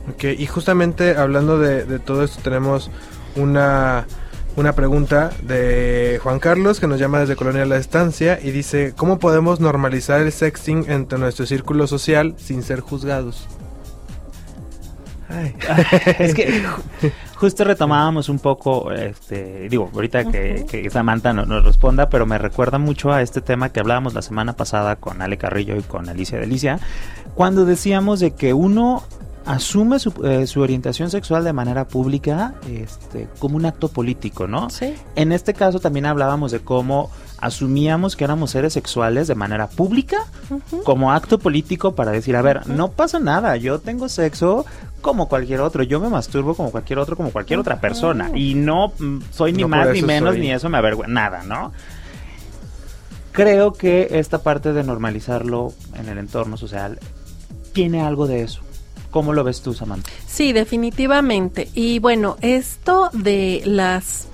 Ok, 0.09 0.25
y 0.37 0.45
justamente 0.45 1.15
hablando 1.15 1.57
de, 1.57 1.99
todo 1.99 2.23
esto 2.23 2.41
tenemos 2.43 2.91
una, 3.35 4.07
una 4.55 4.73
pregunta 4.73 5.31
de 5.41 6.19
Juan 6.23 6.39
Carlos 6.39 6.79
que 6.79 6.87
nos 6.87 6.99
llama 6.99 7.19
desde 7.19 7.35
Colonia 7.35 7.65
La 7.65 7.77
Estancia 7.77 8.39
y 8.41 8.51
dice, 8.51 8.93
¿cómo 8.95 9.19
podemos 9.19 9.59
normalizar 9.59 10.21
el 10.21 10.31
sexting 10.31 10.85
entre 10.89 11.19
nuestro 11.19 11.45
círculo 11.45 11.87
social 11.87 12.35
sin 12.37 12.63
ser 12.63 12.79
juzgados? 12.79 13.47
es 16.19 16.33
que 16.33 16.63
justo 17.35 17.63
retomábamos 17.63 18.29
un 18.29 18.39
poco, 18.39 18.91
este, 18.91 19.67
digo, 19.69 19.89
ahorita 19.93 20.25
que, 20.31 20.89
Samantha 20.91 21.33
no, 21.33 21.45
nos 21.45 21.65
responda, 21.65 22.09
pero 22.09 22.25
me 22.25 22.37
recuerda 22.37 22.77
mucho 22.77 23.11
a 23.11 23.21
este 23.21 23.41
tema 23.41 23.69
que 23.69 23.79
hablábamos 23.79 24.13
la 24.13 24.21
semana 24.21 24.53
pasada 24.53 24.95
con 24.95 25.21
Ale 25.21 25.37
Carrillo 25.37 25.75
y 25.75 25.81
con 25.81 26.07
Alicia 26.09 26.39
Delicia, 26.39 26.79
cuando 27.33 27.65
decíamos 27.65 28.19
de 28.19 28.31
que 28.35 28.53
uno 28.53 29.03
asume 29.45 29.99
su, 29.99 30.13
eh, 30.23 30.47
su, 30.47 30.61
orientación 30.61 31.09
sexual 31.09 31.43
de 31.43 31.53
manera 31.53 31.87
pública 31.87 32.55
este, 32.69 33.27
como 33.39 33.57
un 33.57 33.65
acto 33.65 33.89
político, 33.89 34.47
¿no? 34.47 34.69
Sí. 34.69 34.93
En 35.15 35.31
este 35.31 35.53
caso 35.53 35.79
también 35.79 36.05
hablábamos 36.05 36.51
de 36.51 36.59
cómo 36.59 37.11
asumíamos 37.39 38.15
que 38.15 38.23
éramos 38.23 38.51
seres 38.51 38.73
sexuales 38.73 39.27
de 39.27 39.35
manera 39.35 39.67
pública 39.67 40.17
como 40.83 41.11
acto 41.11 41.37
político 41.37 41.93
para 41.93 42.11
decir, 42.11 42.35
a 42.35 42.41
ver, 42.41 42.67
no 42.67 42.91
pasa 42.91 43.19
nada, 43.19 43.55
yo 43.57 43.79
tengo 43.79 44.09
sexo 44.09 44.65
como 45.01 45.27
cualquier 45.27 45.61
otro, 45.61 45.83
yo 45.83 45.99
me 45.99 46.09
masturbo 46.09 46.55
como 46.55 46.71
cualquier 46.71 46.97
otro, 46.97 47.15
como 47.15 47.31
cualquier 47.31 47.59
otra 47.59 47.79
persona 47.79 48.31
y 48.33 48.55
no 48.55 48.93
mm, 48.97 49.19
soy 49.31 49.53
ni 49.53 49.65
más 49.65 49.89
ni 49.89 50.01
menos 50.01 50.37
ni 50.37 50.51
eso 50.51 50.69
me 50.69 50.77
avergüenza, 50.79 51.13
nada, 51.13 51.43
¿no? 51.43 51.71
Creo 53.31 53.73
que 53.73 54.07
esta 54.11 54.41
parte 54.41 54.71
de 54.73 54.83
normalizarlo 54.83 55.73
en 55.93 56.07
el 56.07 56.17
entorno 56.17 56.57
social 56.57 56.99
tiene 57.73 58.01
algo 58.01 58.27
de 58.27 58.43
eso. 58.43 58.64
¿Cómo 59.15 59.31
lo 59.31 59.45
ves 59.45 59.61
tú, 59.61 59.73
Samantha? 59.73 60.11
Sí, 60.27 60.51
definitivamente. 60.51 61.69
Y 61.73 61.99
bueno, 61.99 62.35
esto 62.41 63.09
de 63.13 63.61
las 63.63 64.27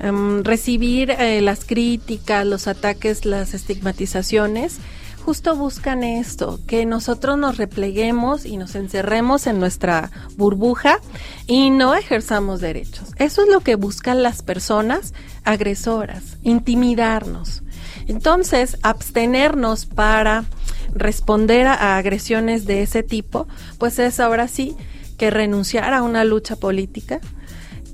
em, 0.00 0.42
recibir 0.42 1.10
eh, 1.10 1.42
las 1.42 1.66
críticas, 1.66 2.46
los 2.46 2.66
ataques, 2.66 3.26
las 3.26 3.52
estigmatizaciones, 3.52 4.78
justo 5.26 5.56
buscan 5.56 6.02
esto, 6.02 6.58
que 6.66 6.86
nosotros 6.86 7.36
nos 7.36 7.58
repleguemos 7.58 8.46
y 8.46 8.56
nos 8.56 8.76
encerremos 8.76 9.46
en 9.46 9.60
nuestra 9.60 10.10
burbuja 10.38 11.00
y 11.46 11.68
no 11.68 11.94
ejerzamos 11.94 12.62
derechos. 12.62 13.10
Eso 13.18 13.42
es 13.42 13.48
lo 13.50 13.60
que 13.60 13.74
buscan 13.74 14.22
las 14.22 14.40
personas 14.40 15.12
agresoras, 15.44 16.38
intimidarnos. 16.42 17.62
Entonces, 18.06 18.78
abstenernos 18.80 19.84
para 19.84 20.46
responder 20.94 21.66
a, 21.66 21.96
agresiones 21.96 22.66
de 22.66 22.82
ese 22.82 23.02
tipo, 23.02 23.46
pues 23.78 23.98
es 23.98 24.20
ahora 24.20 24.48
sí 24.48 24.76
que 25.18 25.30
renunciar 25.30 25.94
a 25.94 26.02
una 26.02 26.24
lucha 26.24 26.56
política, 26.56 27.20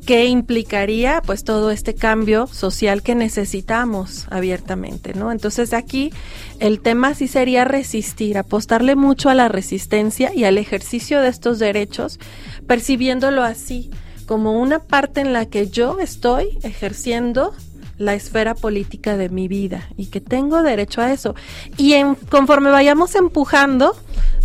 que 0.06 0.26
implicaría 0.26 1.22
pues 1.24 1.44
todo 1.44 1.70
este 1.70 1.94
cambio 1.94 2.46
social 2.46 3.02
que 3.02 3.14
necesitamos 3.14 4.26
abiertamente, 4.30 5.14
¿no? 5.14 5.30
Entonces 5.30 5.72
aquí 5.72 6.12
el 6.58 6.80
tema 6.80 7.14
sí 7.14 7.28
sería 7.28 7.64
resistir, 7.64 8.38
apostarle 8.38 8.96
mucho 8.96 9.28
a 9.28 9.34
la 9.34 9.48
resistencia 9.48 10.34
y 10.34 10.44
al 10.44 10.58
ejercicio 10.58 11.20
de 11.20 11.28
estos 11.28 11.58
derechos, 11.58 12.18
percibiéndolo 12.66 13.42
así, 13.42 13.90
como 14.26 14.60
una 14.60 14.78
parte 14.78 15.20
en 15.20 15.32
la 15.32 15.46
que 15.46 15.68
yo 15.68 15.98
estoy 16.00 16.58
ejerciendo 16.62 17.52
la 18.00 18.14
esfera 18.14 18.54
política 18.54 19.18
de 19.18 19.28
mi 19.28 19.46
vida 19.46 19.86
y 19.96 20.06
que 20.06 20.20
tengo 20.20 20.62
derecho 20.62 21.02
a 21.02 21.12
eso. 21.12 21.34
Y 21.76 21.92
en, 21.92 22.14
conforme 22.14 22.70
vayamos 22.70 23.14
empujando, 23.14 23.94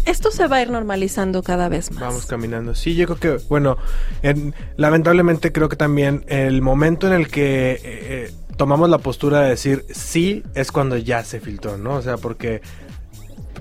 esto 0.06 0.30
se 0.30 0.48
va 0.48 0.58
a 0.58 0.62
ir 0.62 0.70
normalizando 0.70 1.42
cada 1.42 1.70
vez 1.70 1.90
más. 1.92 2.02
Vamos 2.02 2.26
caminando. 2.26 2.76
Sí, 2.76 2.96
yo 2.96 3.08
creo 3.08 3.40
que, 3.40 3.46
bueno, 3.48 3.78
lamentablemente 4.76 5.54
creo 5.54 5.70
que 5.70 5.78
también 5.78 6.26
el 6.28 6.62
momento 6.62 7.08
en 7.08 7.14
el 7.14 7.30
que 7.30 7.72
eh, 7.72 7.80
eh, 7.84 8.34
tomamos 8.58 8.90
la 8.90 8.98
postura 8.98 9.42
de 9.42 9.50
decir 9.52 9.86
sí 9.90 10.44
es 10.54 10.74
cuando 10.74 10.98
ya 10.98 11.24
se 11.24 11.40
filtró, 11.40 11.78
¿no? 11.78 11.96
O 11.96 12.02
sea, 12.02 12.18
porque 12.18 12.62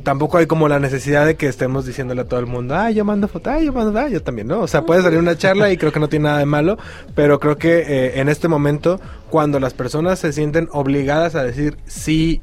tampoco 0.05 0.39
hay 0.39 0.47
como 0.47 0.69
la 0.69 0.79
necesidad 0.79 1.27
de 1.27 1.35
que 1.35 1.49
estemos 1.49 1.87
diciéndole 1.87 2.21
a 2.21 2.25
todo 2.27 2.39
el 2.39 2.47
mundo, 2.47 2.77
ah, 2.77 2.91
yo 2.91 3.05
mando 3.05 3.27
foto, 3.27 3.51
ah, 3.51 3.59
yo 3.59 3.73
mando, 3.73 3.99
ah, 3.99 4.09
yo 4.09 4.23
también, 4.23 4.47
¿no? 4.47 4.61
O 4.61 4.69
sea, 4.69 4.83
puede 4.83 5.03
salir 5.03 5.19
una 5.19 5.37
charla 5.37 5.73
y 5.73 5.77
creo 5.77 5.91
que 5.91 5.99
no 5.99 6.09
tiene 6.09 6.25
nada 6.25 6.39
de 6.39 6.47
malo, 6.47 6.79
pero 7.15 7.41
creo 7.41 7.57
que 7.57 7.79
eh, 7.79 8.21
en 8.21 8.29
este 8.29 8.47
momento, 8.47 9.01
cuando 9.31 9.59
las 9.59 9.75
personas 9.75 10.19
se 10.21 10.33
sienten 10.33 10.69
obligadas 10.73 11.35
a 11.35 11.43
decir, 11.43 11.79
sí, 11.87 12.43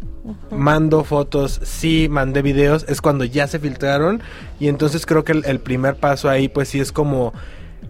mando 0.50 1.04
fotos, 1.04 1.62
sí, 1.64 2.08
mandé 2.10 2.42
videos, 2.42 2.86
es 2.90 3.00
cuando 3.00 3.24
ya 3.24 3.48
se 3.48 3.60
filtraron 3.60 4.22
y 4.60 4.68
entonces 4.68 5.06
creo 5.06 5.24
que 5.24 5.32
el, 5.32 5.60
primer 5.60 5.96
paso 5.96 6.30
ahí, 6.30 6.50
pues 6.50 6.68
sí 6.68 6.80
es 6.80 6.92
como... 6.92 7.34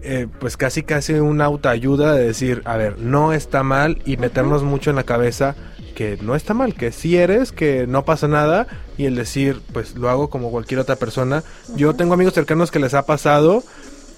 Eh, 0.04 0.26
pues 0.40 0.56
casi 0.56 0.82
casi 0.82 1.12
una 1.12 1.44
autoayuda 1.44 2.14
de 2.14 2.26
decir, 2.26 2.62
a 2.64 2.76
ver, 2.76 2.98
no 2.98 3.32
está 3.32 3.62
mal 3.62 4.02
y 4.04 4.16
meternos 4.16 4.64
mucho 4.64 4.90
en 4.90 4.96
la 4.96 5.04
cabeza 5.04 5.54
que 5.92 6.18
no 6.20 6.34
está 6.34 6.54
mal, 6.54 6.74
que 6.74 6.92
si 6.92 7.16
eres, 7.16 7.52
que 7.52 7.86
no 7.86 8.04
pasa 8.04 8.28
nada 8.28 8.66
y 8.98 9.06
el 9.06 9.14
decir, 9.14 9.60
pues 9.72 9.94
lo 9.94 10.08
hago 10.10 10.30
como 10.30 10.50
cualquier 10.50 10.80
otra 10.80 10.96
persona. 10.96 11.42
Yo 11.76 11.94
tengo 11.94 12.14
amigos 12.14 12.34
cercanos 12.34 12.70
que 12.70 12.78
les 12.78 12.94
ha 12.94 13.06
pasado 13.06 13.62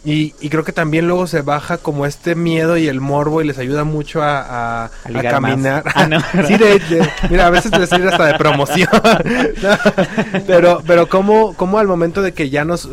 y, 0.06 0.32
creo 0.50 0.64
que 0.64 0.72
también 0.72 1.06
luego 1.06 1.26
se 1.26 1.40
baja 1.40 1.78
como 1.78 2.04
este 2.04 2.34
miedo 2.34 2.76
y 2.76 2.88
el 2.88 3.00
morbo 3.00 3.40
y 3.40 3.46
les 3.46 3.56
ayuda 3.56 3.84
mucho 3.84 4.22
a, 4.22 4.84
a, 4.84 4.90
caminar. 5.22 5.82
Ah, 5.86 6.06
sí, 6.46 6.58
de, 6.58 7.08
mira, 7.30 7.46
a 7.46 7.50
veces 7.50 7.72
les 7.78 7.88
sirve 7.88 8.10
hasta 8.10 8.26
de 8.26 8.34
promoción. 8.34 8.90
pero, 10.46 10.82
pero 10.86 11.08
como, 11.08 11.54
como 11.54 11.78
al 11.78 11.86
momento 11.86 12.20
de 12.20 12.32
que 12.32 12.50
ya 12.50 12.66
nos 12.66 12.86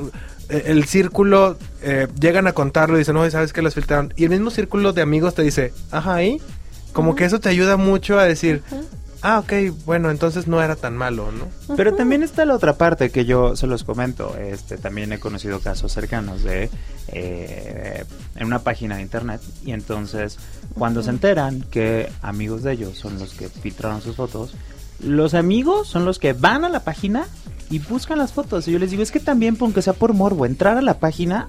e, 0.47 0.63
el 0.67 0.85
círculo 0.85 1.57
eh, 1.81 2.07
llegan 2.17 2.47
a 2.47 2.53
contarlo 2.53 2.95
y 2.95 2.99
dicen, 2.99 3.15
no, 3.15 3.29
sabes 3.29 3.51
que 3.51 3.61
las 3.61 3.73
filtraron. 3.73 4.13
Y 4.15 4.23
el 4.23 4.29
mismo 4.29 4.49
círculo 4.49 4.93
de 4.93 5.01
amigos 5.01 5.35
te 5.35 5.41
dice, 5.41 5.73
ajá, 5.91 6.15
ahí. 6.15 6.41
Como 6.93 7.15
que 7.15 7.25
eso 7.25 7.39
te 7.39 7.49
ayuda 7.49 7.77
mucho 7.77 8.19
a 8.19 8.25
decir, 8.25 8.63
ah, 9.21 9.39
ok, 9.39 9.53
bueno, 9.85 10.11
entonces 10.11 10.47
no 10.47 10.61
era 10.61 10.75
tan 10.75 10.97
malo, 10.97 11.31
¿no? 11.31 11.75
Pero 11.75 11.93
también 11.93 12.23
está 12.23 12.45
la 12.45 12.55
otra 12.55 12.73
parte 12.77 13.11
que 13.11 13.25
yo 13.25 13.55
se 13.55 13.67
los 13.67 13.83
comento. 13.83 14.35
Este, 14.37 14.77
también 14.77 15.13
he 15.13 15.19
conocido 15.19 15.59
casos 15.59 15.91
cercanos 15.91 16.43
de 16.43 16.69
eh, 17.07 18.03
en 18.35 18.45
una 18.45 18.59
página 18.59 18.97
de 18.97 19.01
internet 19.01 19.41
y 19.65 19.71
entonces 19.71 20.37
cuando 20.73 21.03
se 21.03 21.09
enteran 21.09 21.61
que 21.61 22.09
amigos 22.21 22.63
de 22.63 22.73
ellos 22.73 22.97
son 22.97 23.19
los 23.19 23.33
que 23.33 23.49
filtraron 23.49 24.01
sus 24.01 24.15
fotos, 24.15 24.53
los 24.99 25.33
amigos 25.33 25.87
son 25.87 26.05
los 26.05 26.19
que 26.19 26.33
van 26.33 26.63
a 26.63 26.69
la 26.69 26.81
página 26.81 27.25
y 27.71 27.79
buscan 27.79 28.17
las 28.17 28.33
fotos. 28.33 28.67
Y 28.67 28.73
yo 28.73 28.79
les 28.79 28.91
digo, 28.91 29.01
es 29.01 29.11
que 29.11 29.19
también, 29.19 29.57
aunque 29.59 29.81
sea 29.81 29.93
por 29.93 30.13
morbo, 30.13 30.45
entrar 30.45 30.77
a 30.77 30.81
la 30.81 30.99
página 30.99 31.47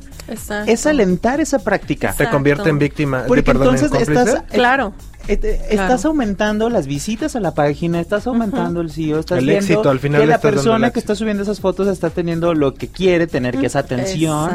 es 0.66 0.86
alentar 0.86 1.40
esa 1.40 1.58
práctica. 1.58 2.12
Se 2.12 2.30
convierte 2.30 2.70
en 2.70 2.78
víctima. 2.78 3.24
Porque 3.26 3.50
entonces 3.50 3.92
estás, 3.92 4.42
claro. 4.50 4.94
Estás 5.28 6.04
aumentando 6.04 6.68
las 6.68 6.86
visitas 6.86 7.36
a 7.36 7.40
la 7.40 7.54
página, 7.54 8.00
estás 8.00 8.26
aumentando 8.26 8.80
el 8.80 8.90
CEO, 8.90 9.20
estás 9.20 9.38
el 9.38 9.48
éxito, 9.48 9.88
al 9.88 9.98
final 9.98 10.20
que 10.22 10.26
la 10.26 10.40
persona 10.40 10.90
que 10.90 10.98
está 10.98 11.14
subiendo 11.14 11.42
esas 11.42 11.60
fotos 11.60 11.88
está 11.88 12.10
teniendo 12.10 12.54
lo 12.54 12.74
que 12.74 12.88
quiere 12.88 13.26
tener, 13.26 13.58
que 13.58 13.66
es 13.66 13.76
atención. 13.76 14.50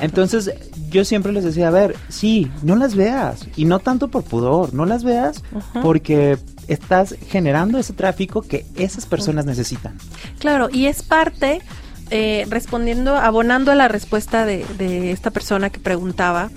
Entonces, 0.00 0.52
yo 0.90 1.04
siempre 1.04 1.32
les 1.32 1.44
decía, 1.44 1.68
a 1.68 1.70
ver, 1.70 1.96
sí, 2.08 2.50
no 2.62 2.76
las 2.76 2.94
veas, 2.94 3.46
y 3.56 3.64
no 3.64 3.78
tanto 3.78 4.08
por 4.08 4.24
pudor, 4.24 4.74
no 4.74 4.86
las 4.86 5.04
veas 5.04 5.42
porque 5.82 6.38
estás 6.68 7.16
generando 7.28 7.78
ese 7.78 7.92
tráfico 7.92 8.42
que 8.42 8.64
esas 8.76 9.06
personas 9.06 9.44
necesitan. 9.44 9.98
Claro, 10.38 10.68
y 10.72 10.86
es 10.86 11.02
parte, 11.02 11.60
eh, 12.10 12.46
respondiendo, 12.48 13.16
abonando 13.16 13.72
a 13.72 13.74
la 13.74 13.88
respuesta 13.88 14.46
de, 14.46 14.64
de 14.78 15.10
esta 15.10 15.30
persona 15.30 15.70
que 15.70 15.80
preguntaba, 15.80 16.50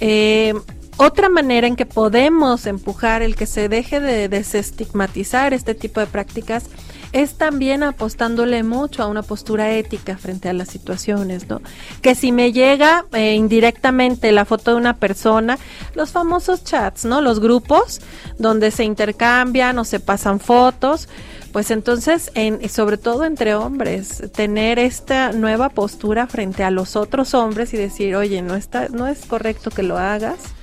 eh, 0.00 0.54
otra 0.98 1.28
manera 1.28 1.66
en 1.66 1.76
que 1.76 1.84
podemos 1.84 2.66
empujar 2.66 3.20
el 3.20 3.36
que 3.36 3.46
se 3.46 3.68
deje 3.68 4.00
de 4.00 4.28
desestigmatizar 4.28 5.52
este 5.52 5.74
tipo 5.74 6.00
de 6.00 6.06
prácticas 6.06 6.64
es 7.12 7.34
también 7.34 7.82
apostándole 7.82 8.62
mucho 8.62 9.02
a 9.02 9.06
una 9.06 9.22
postura 9.22 9.70
ética 9.72 10.16
frente 10.16 10.48
a 10.48 10.52
las 10.52 10.68
situaciones, 10.68 11.48
¿no? 11.48 11.60
Que 12.02 12.14
si 12.14 12.32
me 12.32 12.52
llega 12.52 13.04
eh, 13.12 13.34
indirectamente 13.34 14.32
la 14.32 14.44
foto 14.44 14.72
de 14.72 14.76
una 14.78 14.96
persona, 14.96 15.58
los 15.94 16.12
famosos 16.12 16.64
chats, 16.64 17.04
¿no? 17.04 17.20
Los 17.20 17.40
grupos 17.40 18.00
donde 18.38 18.70
se 18.70 18.84
intercambian 18.84 19.78
o 19.78 19.84
se 19.84 20.00
pasan 20.00 20.40
fotos, 20.40 21.08
pues 21.52 21.70
entonces, 21.70 22.30
en, 22.34 22.68
sobre 22.68 22.98
todo 22.98 23.24
entre 23.24 23.54
hombres, 23.54 24.22
tener 24.34 24.78
esta 24.78 25.32
nueva 25.32 25.68
postura 25.70 26.26
frente 26.26 26.64
a 26.64 26.70
los 26.70 26.96
otros 26.96 27.34
hombres 27.34 27.72
y 27.72 27.76
decir, 27.76 28.16
oye, 28.16 28.42
no 28.42 28.56
está, 28.56 28.88
no 28.88 29.06
es 29.06 29.24
correcto 29.24 29.70
que 29.70 29.82
lo 29.82 29.96
hagas 29.96 30.55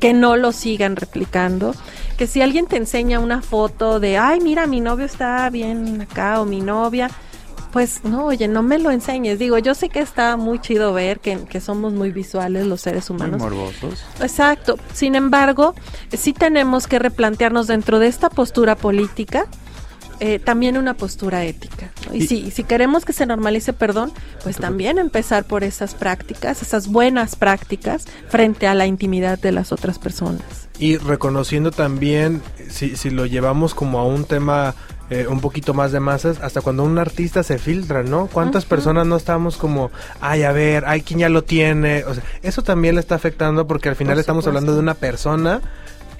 que 0.00 0.12
no 0.12 0.36
lo 0.36 0.52
sigan 0.52 0.96
replicando, 0.96 1.74
que 2.16 2.26
si 2.26 2.42
alguien 2.42 2.66
te 2.66 2.76
enseña 2.76 3.20
una 3.20 3.42
foto 3.42 4.00
de, 4.00 4.18
ay, 4.18 4.40
mira, 4.40 4.66
mi 4.66 4.80
novio 4.80 5.04
está 5.04 5.48
bien 5.50 6.00
acá 6.00 6.40
o 6.40 6.46
mi 6.46 6.60
novia, 6.60 7.10
pues 7.72 8.02
no, 8.04 8.26
oye, 8.26 8.48
no 8.48 8.62
me 8.62 8.78
lo 8.78 8.90
enseñes. 8.90 9.38
Digo, 9.38 9.58
yo 9.58 9.74
sé 9.74 9.88
que 9.88 10.00
está 10.00 10.36
muy 10.36 10.58
chido 10.58 10.92
ver 10.92 11.20
que, 11.20 11.38
que 11.44 11.60
somos 11.60 11.92
muy 11.92 12.10
visuales 12.10 12.66
los 12.66 12.80
seres 12.80 13.10
humanos. 13.10 13.40
Muy 13.40 13.50
morbosos. 13.50 14.04
Exacto. 14.20 14.78
Sin 14.92 15.14
embargo, 15.14 15.74
sí 16.16 16.32
tenemos 16.32 16.86
que 16.86 16.98
replantearnos 16.98 17.68
dentro 17.68 17.98
de 17.98 18.08
esta 18.08 18.28
postura 18.28 18.74
política 18.74 19.46
eh, 20.20 20.38
también 20.38 20.76
una 20.76 20.94
postura 20.94 21.44
ética. 21.44 21.90
Y, 22.12 22.26
si, 22.26 22.50
si 22.50 22.64
queremos 22.64 23.04
que 23.04 23.12
se 23.12 23.26
normalice 23.26 23.72
perdón, 23.72 24.12
pues 24.42 24.56
también 24.56 24.98
empezar 24.98 25.44
por 25.44 25.64
esas 25.64 25.94
prácticas, 25.94 26.62
esas 26.62 26.88
buenas 26.88 27.36
prácticas 27.36 28.06
frente 28.28 28.66
a 28.66 28.74
la 28.74 28.86
intimidad 28.86 29.38
de 29.38 29.52
las 29.52 29.72
otras 29.72 29.98
personas. 29.98 30.68
Y 30.78 30.96
reconociendo 30.96 31.70
también, 31.70 32.42
si, 32.68 32.96
si 32.96 33.10
lo 33.10 33.26
llevamos 33.26 33.74
como 33.74 33.98
a 33.98 34.04
un 34.04 34.24
tema 34.24 34.74
eh, 35.10 35.26
un 35.26 35.40
poquito 35.40 35.74
más 35.74 35.90
de 35.90 35.98
masas, 35.98 36.38
hasta 36.40 36.60
cuando 36.60 36.84
un 36.84 36.96
artista 36.96 37.42
se 37.42 37.58
filtra, 37.58 38.04
¿no? 38.04 38.28
¿Cuántas 38.28 38.64
personas 38.64 39.08
no 39.08 39.16
estamos 39.16 39.56
como, 39.56 39.90
ay, 40.20 40.44
a 40.44 40.52
ver, 40.52 40.84
hay 40.86 41.02
quien 41.02 41.18
ya 41.18 41.28
lo 41.28 41.42
tiene? 41.42 42.04
O 42.04 42.14
sea, 42.14 42.22
eso 42.42 42.62
también 42.62 42.94
le 42.94 43.00
está 43.00 43.16
afectando 43.16 43.66
porque 43.66 43.88
al 43.88 43.96
final 43.96 44.20
estamos 44.20 44.46
hablando 44.46 44.72
de 44.72 44.78
una 44.78 44.94
persona 44.94 45.60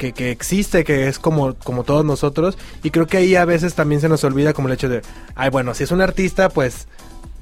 que, 0.01 0.31
existe, 0.31 0.83
que 0.83 1.09
es 1.09 1.19
como, 1.19 1.55
como 1.55 1.85
todos 1.85 2.05
nosotros. 2.05 2.57
Y 2.83 2.91
creo 2.91 3.07
que 3.07 3.19
ahí 3.19 3.37
a 3.37 3.45
veces 3.45 3.75
también 3.75 4.01
se 4.01 4.09
nos 4.09 4.25
olvida 4.25 4.53
como 4.53 4.69
el 4.69 4.75
hecho 4.75 4.89
de, 4.89 5.03
ay, 5.35 5.51
bueno, 5.51 5.75
si 5.75 5.85
es 5.85 5.91
un 5.91 6.01
artista, 6.01 6.49
pues, 6.49 6.89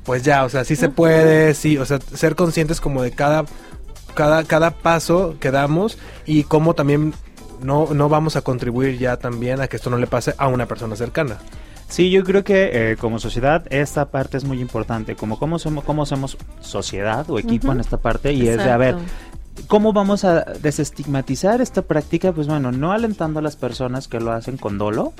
pues 0.05 0.23
ya, 0.25 0.45
o 0.45 0.49
sea, 0.49 0.65
sí 0.65 0.77
se 0.77 0.89
puede, 0.89 1.55
sí, 1.55 1.79
o 1.79 1.87
sea, 1.87 1.99
ser 2.15 2.35
conscientes 2.35 2.81
como 2.81 3.03
de 3.03 3.13
cada, 3.13 3.45
cada, 4.15 4.45
cada 4.45 4.73
paso 4.73 5.37
que 5.39 5.51
damos 5.51 5.99
y 6.27 6.45
cómo 6.45 6.75
también 6.75 7.15
no, 7.63 7.89
no 7.93 8.09
vamos 8.09 8.37
a 8.37 8.43
contribuir 8.43 8.99
ya 8.99 9.17
también 9.17 9.61
a 9.61 9.69
que 9.69 9.77
esto 9.77 9.91
no 9.91 9.99
le 9.99 10.07
pase 10.07 10.35
a 10.39 10.49
una 10.49 10.67
persona 10.67 10.97
cercana. 10.97 11.39
Sí, 11.89 12.11
yo 12.11 12.23
creo 12.23 12.45
que 12.45 12.71
eh, 12.73 12.97
como 12.97 13.19
sociedad 13.19 13.65
esta 13.71 14.11
parte 14.11 14.37
es 14.37 14.45
muy 14.45 14.61
importante, 14.61 15.17
como 15.17 15.39
cómo 15.39 15.59
somos, 15.59 15.85
cómo 15.85 16.05
somos 16.05 16.37
sociedad 16.61 17.29
o 17.31 17.39
equipo 17.39 17.73
en 17.73 17.81
esta 17.81 17.97
parte 17.97 18.35
y 18.35 18.47
es 18.47 18.59
de, 18.59 18.71
a 18.71 18.77
ver, 18.77 18.97
¿Cómo 19.67 19.93
vamos 19.93 20.25
a 20.25 20.45
desestigmatizar 20.63 21.61
esta 21.61 21.83
práctica? 21.83 22.33
Pues 22.33 22.47
bueno, 22.47 22.73
no 22.73 22.93
alentando 22.93 23.41
a 23.41 23.43
las 23.43 23.57
personas 23.57 24.09
que 24.09 24.21
lo 24.21 24.33
hacen 24.33 24.57
con 24.57 24.79
dolo 24.79 25.13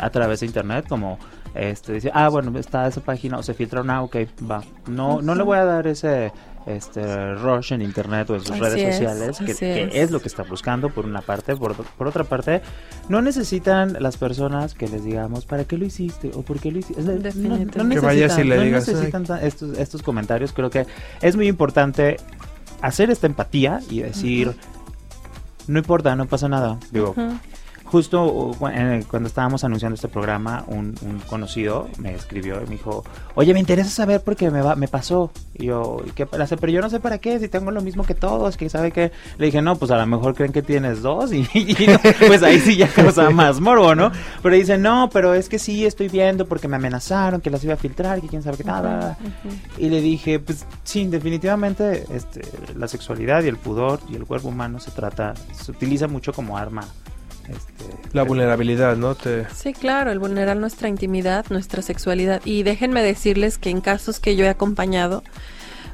a 0.00 0.10
través 0.10 0.40
de 0.40 0.46
internet, 0.46 0.86
como 0.88 1.18
este 1.54 1.94
dice, 1.94 2.10
ah, 2.14 2.28
bueno, 2.28 2.56
está 2.58 2.86
esa 2.86 3.00
página 3.00 3.38
o 3.38 3.42
se 3.42 3.54
filtra 3.54 3.80
una, 3.82 4.02
ok, 4.02 4.16
va. 4.50 4.62
No, 4.86 5.20
no 5.20 5.34
le 5.34 5.42
voy 5.42 5.58
a 5.58 5.64
dar 5.64 5.86
ese 5.86 6.32
este 6.66 7.34
rush 7.36 7.72
en 7.72 7.80
internet 7.80 8.28
o 8.28 8.34
en 8.34 8.40
sus 8.42 8.50
Así 8.50 8.60
redes 8.60 8.78
es, 8.82 8.94
sociales, 8.96 9.38
que, 9.38 9.54
que 9.56 9.82
es. 9.84 9.90
es. 9.94 10.10
lo 10.10 10.20
que 10.20 10.28
está 10.28 10.42
buscando 10.42 10.90
por 10.90 11.06
una 11.06 11.22
parte, 11.22 11.56
por, 11.56 11.74
por 11.74 12.06
otra 12.06 12.22
parte, 12.24 12.60
no 13.08 13.22
necesitan 13.22 13.96
las 13.98 14.18
personas 14.18 14.74
que 14.74 14.86
les 14.86 15.02
digamos, 15.02 15.46
¿para 15.46 15.64
qué 15.64 15.78
lo 15.78 15.86
hiciste? 15.86 16.30
o 16.34 16.42
¿por 16.42 16.60
qué 16.60 16.70
lo 16.70 16.78
hiciste? 16.80 17.02
No- 17.02 17.58
no 17.58 17.88
Que 17.88 18.00
vayas 18.00 18.38
y 18.38 18.44
le 18.44 18.56
no 18.56 18.62
digas, 18.62 18.86
necesitan 18.86 19.24
ta- 19.24 19.42
estos, 19.42 19.78
estos 19.78 20.02
comentarios, 20.02 20.52
creo 20.52 20.68
que 20.68 20.86
es 21.22 21.34
muy 21.34 21.48
importante 21.48 22.18
hacer 22.82 23.10
esta 23.10 23.26
empatía 23.26 23.80
y 23.90 24.00
decir, 24.00 24.56
no 25.66 25.78
importa, 25.78 26.16
no 26.16 26.26
pasa 26.26 26.48
nada, 26.48 26.78
digo, 26.90 27.14
uh, 27.16 27.32
eh, 27.92 29.04
cuando 29.08 29.28
estábamos 29.28 29.64
anunciando 29.64 29.94
este 29.94 30.08
programa, 30.08 30.64
un, 30.66 30.94
un 31.02 31.18
conocido 31.20 31.88
me 31.98 32.14
escribió 32.14 32.56
y 32.62 32.64
me 32.64 32.70
dijo, 32.72 33.04
oye, 33.34 33.52
me 33.52 33.60
interesa 33.60 33.90
saber 33.90 34.22
por 34.22 34.36
qué 34.36 34.50
me, 34.50 34.62
va, 34.62 34.76
me 34.76 34.88
pasó. 34.88 35.30
Y 35.54 35.66
yo, 35.66 35.98
¿y 36.06 36.10
qué 36.10 36.26
pasa? 36.26 36.56
Pero 36.56 36.72
yo 36.72 36.80
no 36.80 36.90
sé 36.90 37.00
para 37.00 37.18
qué, 37.18 37.38
si 37.38 37.48
tengo 37.48 37.70
lo 37.70 37.80
mismo 37.80 38.04
que 38.04 38.14
todos, 38.14 38.56
que 38.56 38.68
sabe 38.68 38.92
que... 38.92 39.12
Le 39.38 39.46
dije, 39.46 39.60
no, 39.62 39.76
pues 39.76 39.90
a 39.90 39.96
lo 39.96 40.06
mejor 40.06 40.34
creen 40.34 40.52
que 40.52 40.62
tienes 40.62 41.02
dos 41.02 41.32
y, 41.32 41.46
y 41.54 41.86
no, 41.86 41.98
pues 42.26 42.42
ahí 42.42 42.60
sí 42.60 42.76
ya 42.76 42.88
causa 42.94 43.30
más 43.30 43.60
morbo, 43.60 43.94
¿no? 43.94 44.10
Pero 44.42 44.54
dice, 44.54 44.78
no, 44.78 45.10
pero 45.12 45.34
es 45.34 45.48
que 45.48 45.58
sí 45.58 45.84
estoy 45.84 46.08
viendo 46.08 46.46
porque 46.46 46.68
me 46.68 46.76
amenazaron 46.76 47.40
que 47.40 47.50
las 47.50 47.64
iba 47.64 47.74
a 47.74 47.76
filtrar, 47.76 48.20
que 48.20 48.28
quién 48.28 48.42
sabe 48.42 48.56
qué 48.56 48.64
nada. 48.64 49.18
Ujú. 49.20 49.54
Y 49.78 49.88
le 49.88 50.00
dije, 50.00 50.38
pues 50.38 50.64
sí, 50.84 51.06
definitivamente 51.06 52.04
este, 52.14 52.42
la 52.76 52.88
sexualidad 52.88 53.42
y 53.42 53.48
el 53.48 53.56
pudor 53.56 54.00
y 54.08 54.16
el 54.16 54.24
cuerpo 54.24 54.48
humano 54.48 54.80
se 54.80 54.90
trata, 54.90 55.34
se 55.52 55.70
utiliza 55.70 56.08
mucho 56.08 56.32
como 56.32 56.56
arma. 56.56 56.84
Este, 57.50 57.84
La 58.12 58.22
vulnerabilidad, 58.22 58.96
¿no? 58.96 59.14
Te... 59.14 59.46
Sí, 59.54 59.72
claro, 59.72 60.10
el 60.10 60.18
vulnerar 60.18 60.56
nuestra 60.56 60.88
intimidad, 60.88 61.46
nuestra 61.50 61.82
sexualidad. 61.82 62.40
Y 62.44 62.62
déjenme 62.62 63.02
decirles 63.02 63.58
que 63.58 63.70
en 63.70 63.80
casos 63.80 64.20
que 64.20 64.36
yo 64.36 64.44
he 64.44 64.48
acompañado, 64.48 65.22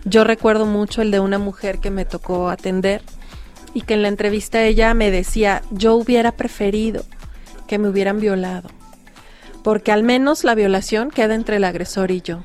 yo 0.05 0.25
recuerdo 0.25 0.67
mucho 0.67 1.03
el 1.03 1.11
de 1.11 1.21
una 1.21 1.39
mujer 1.39 1.79
que 1.79 1.91
me 1.91 2.05
tocó 2.05 2.49
atender 2.49 3.03
y 3.75 3.83
que 3.83 3.95
en 3.95 4.03
la 4.03 4.09
entrevista 4.09 4.63
ella 4.63 4.95
me 4.95 5.11
decía, 5.11 5.63
yo 5.71 5.95
hubiera 5.95 6.33
preferido 6.33 7.05
que 7.67 7.79
me 7.79 7.89
hubieran 7.89 8.21
violado, 8.21 8.71
porque 9.63 9.93
al 9.93 10.03
menos 10.03 10.45
la 10.45 10.55
violación 10.55 11.11
queda 11.11 11.35
entre 11.35 11.57
el 11.57 11.65
agresor 11.65 12.11
y 12.11 12.23
yo. 12.23 12.45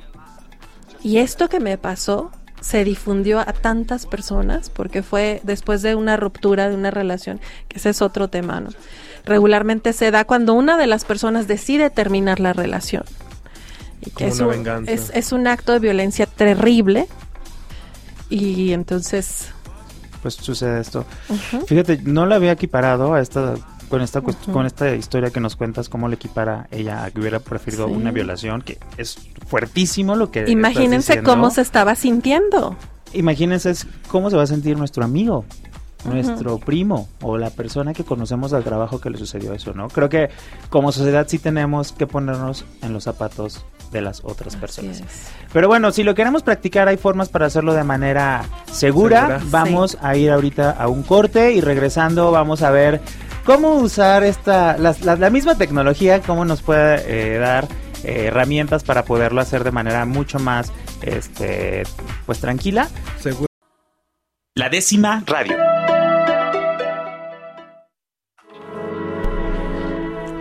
Y 1.04 1.18
esto 1.18 1.50
que 1.50 1.60
me 1.60 1.78
pasó 1.78 2.32
se 2.62 2.86
difundió 2.86 3.40
a 3.40 3.52
tantas 3.52 4.06
personas 4.06 4.70
porque 4.70 5.04
fue 5.04 5.42
después 5.44 5.82
de 5.82 5.96
una 5.96 6.16
ruptura 6.16 6.70
de 6.70 6.76
una 6.76 6.92
relación, 6.92 7.42
que 7.68 7.78
ese 7.80 7.90
es 7.90 8.02
otro 8.02 8.30
tema, 8.30 8.62
¿no? 8.62 8.70
Regularmente 9.26 9.94
se 9.94 10.12
da 10.12 10.26
cuando 10.26 10.54
una 10.54 10.78
de 10.78 10.88
las 10.88 11.04
personas 11.04 11.48
decide 11.48 11.90
terminar 11.90 12.40
la 12.40 12.54
relación. 12.54 13.04
Y 14.04 14.12
Como 14.12 14.30
es, 14.30 14.36
una 14.40 14.46
un, 14.46 14.52
venganza. 14.52 14.92
es, 14.92 15.12
es 15.14 15.32
un 15.32 15.48
acto 15.48 15.74
de 15.74 15.80
violencia 15.80 16.26
terrible. 16.26 17.08
Y 18.30 18.72
entonces... 18.74 19.50
pues 20.22 20.36
sucede 20.36 20.80
esto. 20.80 21.06
Fíjate, 21.68 22.00
no 22.04 22.26
la 22.26 22.36
había 22.36 22.54
equiparado 22.54 23.14
a 23.14 23.22
esta 23.22 23.56
con 23.92 24.02
esta 24.02 24.20
Ujú. 24.20 24.34
con 24.52 24.66
esta 24.66 24.96
historia 24.96 25.30
que 25.30 25.40
nos 25.40 25.56
cuentas 25.56 25.88
cómo 25.90 26.08
le 26.08 26.16
equipara 26.16 26.68
ella 26.72 27.04
a 27.04 27.12
que 27.12 27.20
hubiera 27.20 27.40
preferido 27.40 27.88
Sí. 27.88 27.94
una 27.94 28.10
violación, 28.12 28.64
que 28.64 28.80
es 28.98 29.18
fuertísimo 29.48 30.16
lo 30.16 30.32
que 30.32 30.50
Imagínense 30.50 31.22
cómo 31.22 31.52
se 31.52 31.62
estaba 31.62 31.94
sintiendo. 31.96 32.76
Imagínense 33.14 33.76
cómo 34.08 34.30
se 34.32 34.38
va 34.38 34.44
a 34.44 34.48
sentir 34.48 34.78
nuestro 34.78 35.04
amigo, 35.04 35.46
nuestro 36.06 36.58
primo 36.58 37.10
o 37.22 37.38
la 37.38 37.50
persona 37.52 37.94
que 37.94 38.04
conocemos 38.04 38.50
del 38.52 38.64
trabajo 38.64 39.00
que 39.02 39.10
le 39.10 39.18
sucedió 39.18 39.54
eso, 39.54 39.74
¿no? 39.74 39.88
Creo 39.90 40.10
que 40.10 40.30
como 40.70 40.92
sociedad 40.92 41.28
sí 41.30 41.38
tenemos 41.38 41.92
que 41.92 42.08
ponernos 42.08 42.66
en 42.82 42.94
los 42.94 43.04
zapatos 43.04 43.64
de 43.92 44.02
las 44.02 44.22
otras 44.24 44.56
personas. 44.56 45.02
Es. 45.02 45.06
Pero 45.52 45.68
bueno, 45.68 45.92
si 45.92 46.04
lo 46.04 46.16
queremos 46.16 46.42
practicar, 46.44 46.88
hay 46.88 46.96
formas 46.98 47.28
para 47.28 47.46
hacerlo 47.48 47.74
de 47.74 47.84
manera 47.84 48.44
segura. 48.72 49.28
Segura. 49.28 49.42
Vamos 49.52 49.98
a 50.02 50.16
ir 50.16 50.32
ahorita 50.32 50.72
a 50.72 50.88
un 50.88 51.04
corte 51.04 51.52
y 51.52 51.60
regresando 51.62 52.32
vamos 52.32 52.62
a 52.62 52.72
ver 52.72 53.02
cómo 53.46 53.76
usar 53.76 54.24
esta, 54.24 54.78
la, 54.78 54.96
la 55.02 55.30
misma 55.30 55.56
tecnología, 55.56 56.22
cómo 56.22 56.46
nos 56.46 56.62
puede 56.62 57.36
eh, 57.36 57.38
dar 57.38 57.68
eh, 58.04 58.26
herramientas 58.28 58.84
para 58.84 59.06
poderlo 59.06 59.42
hacer 59.42 59.64
de 59.64 59.72
manera 59.72 60.06
mucho 60.06 60.40
más, 60.40 60.72
este, 61.02 61.84
pues 62.26 62.40
tranquila. 62.40 62.88
Seguro. 63.20 63.48
La 64.56 64.70
décima 64.70 65.24
radio. 65.26 65.58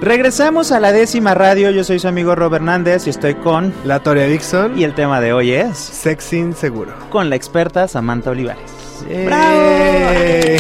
Regresamos 0.00 0.72
a 0.72 0.80
la 0.80 0.92
décima 0.92 1.34
radio. 1.34 1.70
Yo 1.70 1.84
soy 1.84 1.98
su 1.98 2.08
amigo 2.08 2.34
Robert 2.34 2.62
Hernández 2.62 3.06
y 3.06 3.10
estoy 3.10 3.34
con. 3.34 3.74
La 3.84 4.02
Toria 4.02 4.24
Dixon. 4.24 4.78
Y 4.78 4.84
el 4.84 4.94
tema 4.94 5.20
de 5.20 5.34
hoy 5.34 5.52
es. 5.52 5.76
Sexing 5.76 6.54
seguro. 6.54 6.94
con 7.10 7.28
la 7.28 7.36
experta 7.36 7.86
Samantha 7.86 8.30
Olivares. 8.30 8.79
¡Eh! 9.08 10.56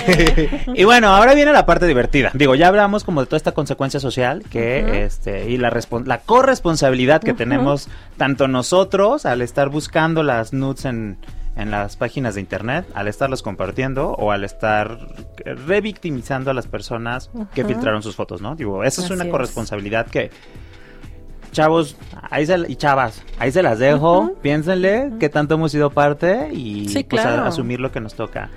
Y 0.74 0.84
bueno, 0.84 1.08
ahora 1.08 1.34
viene 1.34 1.52
la 1.52 1.66
parte 1.66 1.86
divertida. 1.86 2.30
Digo, 2.34 2.54
ya 2.54 2.68
hablamos 2.68 3.04
como 3.04 3.20
de 3.20 3.26
toda 3.26 3.36
esta 3.36 3.52
consecuencia 3.52 4.00
social 4.00 4.42
que 4.50 5.04
este 5.04 5.50
y 5.50 5.56
la 5.56 5.70
la 6.04 6.18
corresponsabilidad 6.18 7.20
que 7.22 7.34
tenemos 7.34 7.88
tanto 8.16 8.48
nosotros 8.48 9.26
al 9.26 9.42
estar 9.42 9.68
buscando 9.68 10.22
las 10.22 10.52
nudes 10.52 10.84
en 10.84 11.18
en 11.56 11.70
las 11.70 11.96
páginas 11.96 12.34
de 12.36 12.40
internet, 12.40 12.86
al 12.94 13.08
estarlas 13.08 13.42
compartiendo 13.42 14.12
o 14.12 14.32
al 14.32 14.44
estar 14.44 14.98
revictimizando 15.44 16.50
a 16.50 16.54
las 16.54 16.66
personas 16.66 17.30
que 17.54 17.64
filtraron 17.64 18.02
sus 18.02 18.16
fotos, 18.16 18.40
¿no? 18.40 18.54
Digo, 18.54 18.82
esa 18.84 19.00
es 19.02 19.06
Así 19.06 19.14
una 19.14 19.24
es. 19.24 19.30
corresponsabilidad 19.30 20.06
que 20.06 20.30
Chavos, 21.52 21.96
ahí 22.30 22.46
se, 22.46 22.56
y 22.68 22.76
chavas, 22.76 23.22
ahí 23.38 23.50
se 23.52 23.62
las 23.62 23.78
dejo, 23.78 24.32
piénsenle 24.42 25.06
Ujú. 25.08 25.18
qué 25.18 25.28
tanto 25.28 25.54
hemos 25.54 25.72
sido 25.72 25.90
parte 25.90 26.50
y 26.52 26.88
Sí, 26.88 27.02
pues, 27.04 27.24
a- 27.24 27.46
asumir 27.46 27.80
lo 27.80 27.90
que 27.90 28.00
nos 28.00 28.14
toca 28.14 28.50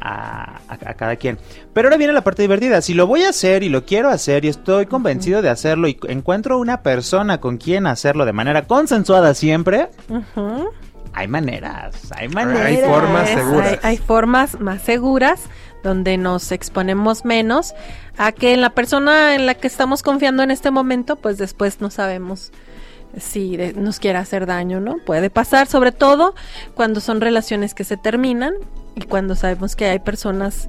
a, 0.00 0.56
a- 0.68 0.78
a 0.90 0.94
cada 0.94 1.14
quien. 1.16 1.38
Pero 1.72 1.88
ahora 1.88 1.96
viene 1.96 2.12
la 2.12 2.22
parte 2.24 2.42
divertida, 2.42 2.80
si 2.80 2.94
lo 2.94 3.06
voy 3.06 3.22
a 3.22 3.28
hacer 3.28 3.62
y 3.62 3.68
lo 3.68 3.84
quiero 3.84 4.08
hacer 4.08 4.44
y 4.44 4.48
estoy 4.48 4.86
convencido 4.86 5.42
de 5.42 5.48
hacerlo 5.50 5.86
y 5.88 5.98
encuentro 6.08 6.58
una 6.58 6.82
persona 6.82 7.38
con 7.38 7.56
quien 7.58 7.86
hacerlo 7.86 8.24
de 8.24 8.32
manera 8.32 8.66
consensuada 8.66 9.34
siempre, 9.34 9.88
hay 11.12 11.28
maneras, 11.28 12.10
hay 12.16 12.28
maneras. 12.28 12.64
Hay 12.66 12.76
formas 12.78 13.28
seguras. 13.28 13.72
Hay, 13.72 13.78
hay 13.82 13.96
formas 13.98 14.60
más 14.60 14.82
seguras 14.82 15.42
donde 15.82 16.16
nos 16.16 16.52
exponemos 16.52 17.24
menos 17.24 17.74
a 18.16 18.32
que 18.32 18.52
en 18.52 18.60
la 18.60 18.70
persona 18.70 19.34
en 19.34 19.46
la 19.46 19.54
que 19.54 19.66
estamos 19.66 20.02
confiando 20.02 20.42
en 20.42 20.50
este 20.50 20.70
momento, 20.70 21.16
pues 21.16 21.38
después 21.38 21.80
no 21.80 21.90
sabemos 21.90 22.52
si 23.18 23.56
nos 23.74 23.98
quiere 23.98 24.18
hacer 24.18 24.46
daño, 24.46 24.80
¿no? 24.80 24.98
Puede 24.98 25.30
pasar, 25.30 25.66
sobre 25.66 25.92
todo 25.92 26.34
cuando 26.74 27.00
son 27.00 27.20
relaciones 27.20 27.74
que 27.74 27.84
se 27.84 27.96
terminan 27.96 28.54
y 28.94 29.02
cuando 29.02 29.34
sabemos 29.34 29.76
que 29.76 29.86
hay 29.86 29.98
personas 29.98 30.68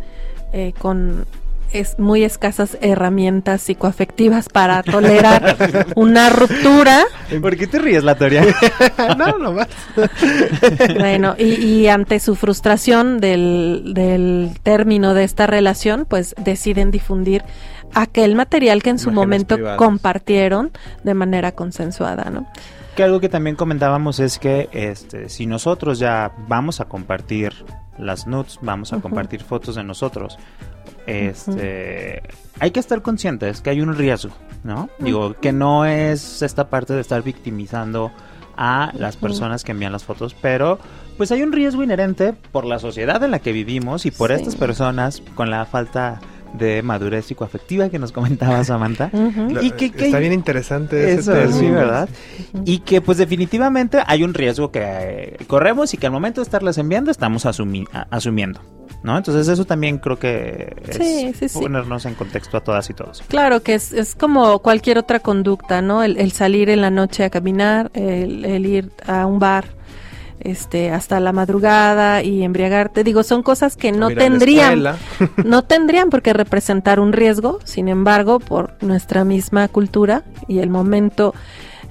eh, 0.53 0.73
con 0.79 1.25
es 1.73 1.99
muy 1.99 2.23
escasas 2.23 2.77
herramientas 2.81 3.61
psicoafectivas 3.61 4.49
para 4.49 4.83
tolerar 4.83 5.55
una 5.95 6.29
ruptura. 6.29 7.05
¿Por 7.41 7.57
qué 7.57 7.67
te 7.67 7.79
ríes, 7.79 8.03
la 8.03 8.15
teoría? 8.15 8.43
no, 9.17 9.37
no 9.37 9.53
más. 9.53 9.67
Bueno, 10.97 11.35
y, 11.37 11.55
y 11.55 11.87
ante 11.87 12.19
su 12.19 12.35
frustración 12.35 13.19
del, 13.19 13.93
del 13.93 14.51
término 14.63 15.13
de 15.13 15.23
esta 15.23 15.47
relación, 15.47 16.05
pues 16.07 16.35
deciden 16.37 16.91
difundir 16.91 17.43
aquel 17.93 18.35
material 18.35 18.83
que 18.83 18.89
en 18.91 18.99
su 18.99 19.09
Imágenes 19.09 19.25
momento 19.25 19.55
privadas. 19.55 19.77
compartieron 19.77 20.71
de 21.03 21.13
manera 21.13 21.51
consensuada, 21.53 22.29
¿no? 22.29 22.47
Que 22.95 23.03
algo 23.03 23.19
que 23.19 23.29
también 23.29 23.55
comentábamos 23.55 24.19
es 24.19 24.37
que 24.37 24.69
este, 24.73 25.29
si 25.29 25.45
nosotros 25.45 25.99
ya 25.99 26.33
vamos 26.47 26.81
a 26.81 26.85
compartir 26.85 27.53
las 28.01 28.27
nudes, 28.27 28.59
vamos 28.61 28.91
a 28.93 28.99
compartir 28.99 29.41
fotos 29.43 29.75
de 29.75 29.83
nosotros, 29.83 30.37
este, 31.07 32.21
hay 32.59 32.71
que 32.71 32.79
estar 32.79 33.01
conscientes 33.01 33.61
que 33.61 33.69
hay 33.69 33.81
un 33.81 33.95
riesgo, 33.95 34.31
¿no? 34.63 34.89
Digo, 34.99 35.33
que 35.39 35.51
no 35.51 35.85
es 35.85 36.41
esta 36.41 36.69
parte 36.69 36.93
de 36.93 37.01
estar 37.01 37.21
victimizando 37.23 38.11
a 38.57 38.91
las 38.95 39.17
personas 39.17 39.63
que 39.63 39.71
envían 39.71 39.91
las 39.91 40.03
fotos, 40.03 40.35
pero 40.41 40.77
pues 41.17 41.31
hay 41.31 41.41
un 41.43 41.51
riesgo 41.51 41.83
inherente 41.83 42.33
por 42.51 42.65
la 42.65 42.79
sociedad 42.79 43.23
en 43.23 43.31
la 43.31 43.39
que 43.39 43.51
vivimos 43.51 44.05
y 44.05 44.11
por 44.11 44.29
Sí. 44.29 44.35
estas 44.35 44.55
personas 44.55 45.21
con 45.35 45.49
la 45.49 45.65
falta 45.65 46.19
de 46.53 46.81
madurez 46.83 47.25
psicoafectiva 47.25 47.89
que 47.89 47.99
nos 47.99 48.11
comentaba 48.11 48.63
Samantha. 48.63 49.09
¿Y 49.61 49.71
qué- 49.71 49.91
qué- 49.91 50.05
Está 50.05 50.19
bien 50.19 50.33
interesante 50.33 51.11
ese 51.11 51.21
Eso, 51.21 51.33
término. 51.33 51.59
sí, 51.59 51.69
¿verdad? 51.69 52.09
Y 52.65 52.79
que 52.79 53.01
pues 53.01 53.17
definitivamente 53.17 53.99
hay 54.05 54.23
un 54.23 54.33
riesgo 54.33 54.71
que 54.71 54.81
eh, 54.83 55.37
corremos 55.47 55.93
y 55.93 55.97
que 55.97 56.05
al 56.07 56.11
momento 56.11 56.41
de 56.41 56.43
estarlas 56.45 56.77
enviando 56.77 57.11
estamos 57.11 57.45
asumi- 57.45 57.87
asumiendo, 58.09 58.59
¿no? 59.03 59.17
Entonces 59.17 59.47
eso 59.47 59.65
también 59.65 59.97
creo 59.97 60.19
que 60.19 60.75
es 60.87 60.97
Sí, 60.97 61.33
sí, 61.39 61.49
sí. 61.49 61.59
ponernos 61.59 62.05
en 62.05 62.15
contexto 62.15 62.57
a 62.57 62.61
todas 62.61 62.89
y 62.89 62.93
todos. 62.93 63.23
Claro 63.27 63.63
que 63.63 63.73
es, 63.75 63.93
es 63.93 64.15
como 64.15 64.59
cualquier 64.59 64.97
otra 64.97 65.19
conducta, 65.19 65.81
¿no? 65.81 66.03
El, 66.03 66.17
el 66.17 66.31
salir 66.31 66.69
en 66.69 66.81
la 66.81 66.89
noche 66.91 67.23
a 67.23 67.29
caminar, 67.29 67.89
el, 67.93 68.45
el 68.45 68.65
ir 68.65 68.91
a 69.07 69.25
un 69.25 69.39
bar 69.39 69.65
este 70.43 70.91
hasta 70.91 71.19
la 71.19 71.31
madrugada 71.31 72.23
y 72.23 72.43
embriagarte. 72.43 73.03
Digo, 73.03 73.23
son 73.23 73.43
cosas 73.43 73.77
que 73.77 73.91
no 73.91 74.09
tendrían 74.09 74.83
no 75.45 75.63
tendrían 75.63 76.09
por 76.09 76.21
qué 76.21 76.33
representar 76.33 76.99
un 76.99 77.13
riesgo, 77.13 77.59
sin 77.63 77.87
embargo, 77.87 78.39
por 78.39 78.75
nuestra 78.81 79.23
misma 79.23 79.67
cultura 79.67 80.23
y 80.47 80.59
el 80.59 80.69
momento 80.69 81.33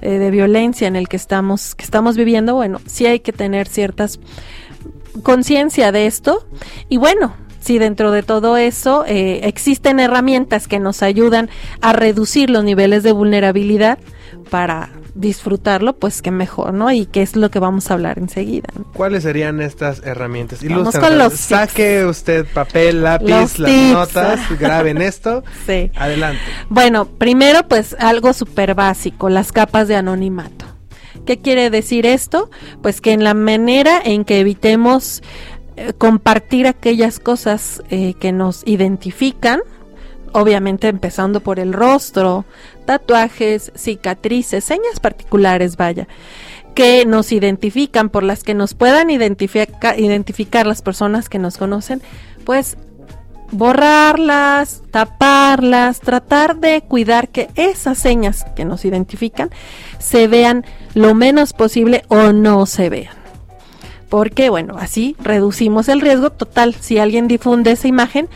eh, 0.01 0.17
de 0.17 0.31
violencia 0.31 0.87
en 0.87 0.95
el 0.95 1.07
que 1.07 1.17
estamos, 1.17 1.75
que 1.75 1.83
estamos 1.83 2.17
viviendo, 2.17 2.55
bueno, 2.55 2.81
sí 2.85 3.05
hay 3.05 3.19
que 3.19 3.33
tener 3.33 3.67
ciertas 3.67 4.19
conciencia 5.23 5.91
de 5.91 6.07
esto 6.07 6.47
y 6.89 6.97
bueno, 6.97 7.33
si 7.59 7.77
dentro 7.77 8.11
de 8.11 8.23
todo 8.23 8.57
eso 8.57 9.05
eh, 9.05 9.41
existen 9.43 9.99
herramientas 9.99 10.67
que 10.67 10.79
nos 10.79 11.03
ayudan 11.03 11.49
a 11.81 11.93
reducir 11.93 12.49
los 12.49 12.63
niveles 12.63 13.03
de 13.03 13.11
vulnerabilidad 13.11 13.99
para 14.49 14.89
disfrutarlo, 15.15 15.93
pues 15.97 16.21
qué 16.21 16.31
mejor, 16.31 16.73
¿no? 16.73 16.91
Y 16.91 17.05
qué 17.05 17.21
es 17.21 17.35
lo 17.35 17.51
que 17.51 17.59
vamos 17.59 17.91
a 17.91 17.95
hablar 17.95 18.17
enseguida. 18.17 18.67
¿Cuáles 18.93 19.23
serían 19.23 19.61
estas 19.61 20.01
herramientas? 20.05 20.59
Vamos 20.67 20.97
con 20.97 21.17
los 21.17 21.33
Saque 21.33 22.05
usted 22.05 22.45
papel, 22.53 23.03
lápiz, 23.03 23.29
Los 23.29 23.59
las 23.59 23.71
tips. 23.71 23.91
notas, 23.93 24.39
graben 24.59 25.01
esto. 25.01 25.43
Sí. 25.65 25.91
Adelante. 25.95 26.41
Bueno, 26.69 27.05
primero 27.05 27.67
pues 27.67 27.95
algo 27.99 28.33
súper 28.33 28.73
básico, 28.75 29.29
las 29.29 29.51
capas 29.51 29.87
de 29.87 29.95
anonimato. 29.95 30.65
¿Qué 31.25 31.39
quiere 31.39 31.69
decir 31.69 32.05
esto? 32.05 32.49
Pues 32.81 32.99
que 33.01 33.11
en 33.11 33.23
la 33.23 33.33
manera 33.33 33.99
en 34.03 34.25
que 34.25 34.39
evitemos 34.39 35.21
eh, 35.77 35.93
compartir 35.97 36.67
aquellas 36.67 37.19
cosas 37.19 37.83
eh, 37.89 38.15
que 38.19 38.31
nos 38.31 38.63
identifican, 38.65 39.59
obviamente 40.33 40.87
empezando 40.87 41.39
por 41.39 41.59
el 41.59 41.73
rostro, 41.73 42.45
tatuajes, 42.85 43.71
cicatrices, 43.75 44.63
señas 44.63 44.99
particulares, 44.99 45.77
vaya, 45.77 46.07
que 46.75 47.05
nos 47.05 47.31
identifican, 47.31 48.09
por 48.09 48.23
las 48.23 48.43
que 48.43 48.53
nos 48.53 48.73
puedan 48.73 49.09
identifica- 49.09 49.97
identificar 49.97 50.65
las 50.65 50.81
personas 50.81 51.29
que 51.29 51.39
nos 51.39 51.57
conocen, 51.57 52.01
pues 52.45 52.77
borrarlas, 53.51 54.81
taparlas, 54.91 55.99
tratar 55.99 56.57
de 56.57 56.81
cuidar 56.81 57.27
que 57.27 57.49
esas 57.55 57.97
señas 57.97 58.45
que 58.55 58.63
nos 58.63 58.85
identifican 58.85 59.49
se 59.99 60.27
vean 60.27 60.65
lo 60.93 61.13
menos 61.13 61.51
posible 61.51 62.03
o 62.07 62.31
no 62.31 62.65
se 62.65 62.89
vean. 62.89 63.13
Porque, 64.07 64.49
bueno, 64.49 64.75
así 64.77 65.15
reducimos 65.19 65.87
el 65.87 66.01
riesgo 66.01 66.31
total. 66.31 66.75
Si 66.75 66.97
alguien 66.97 67.29
difunde 67.29 67.71
esa 67.71 67.87
imagen, 67.87 68.27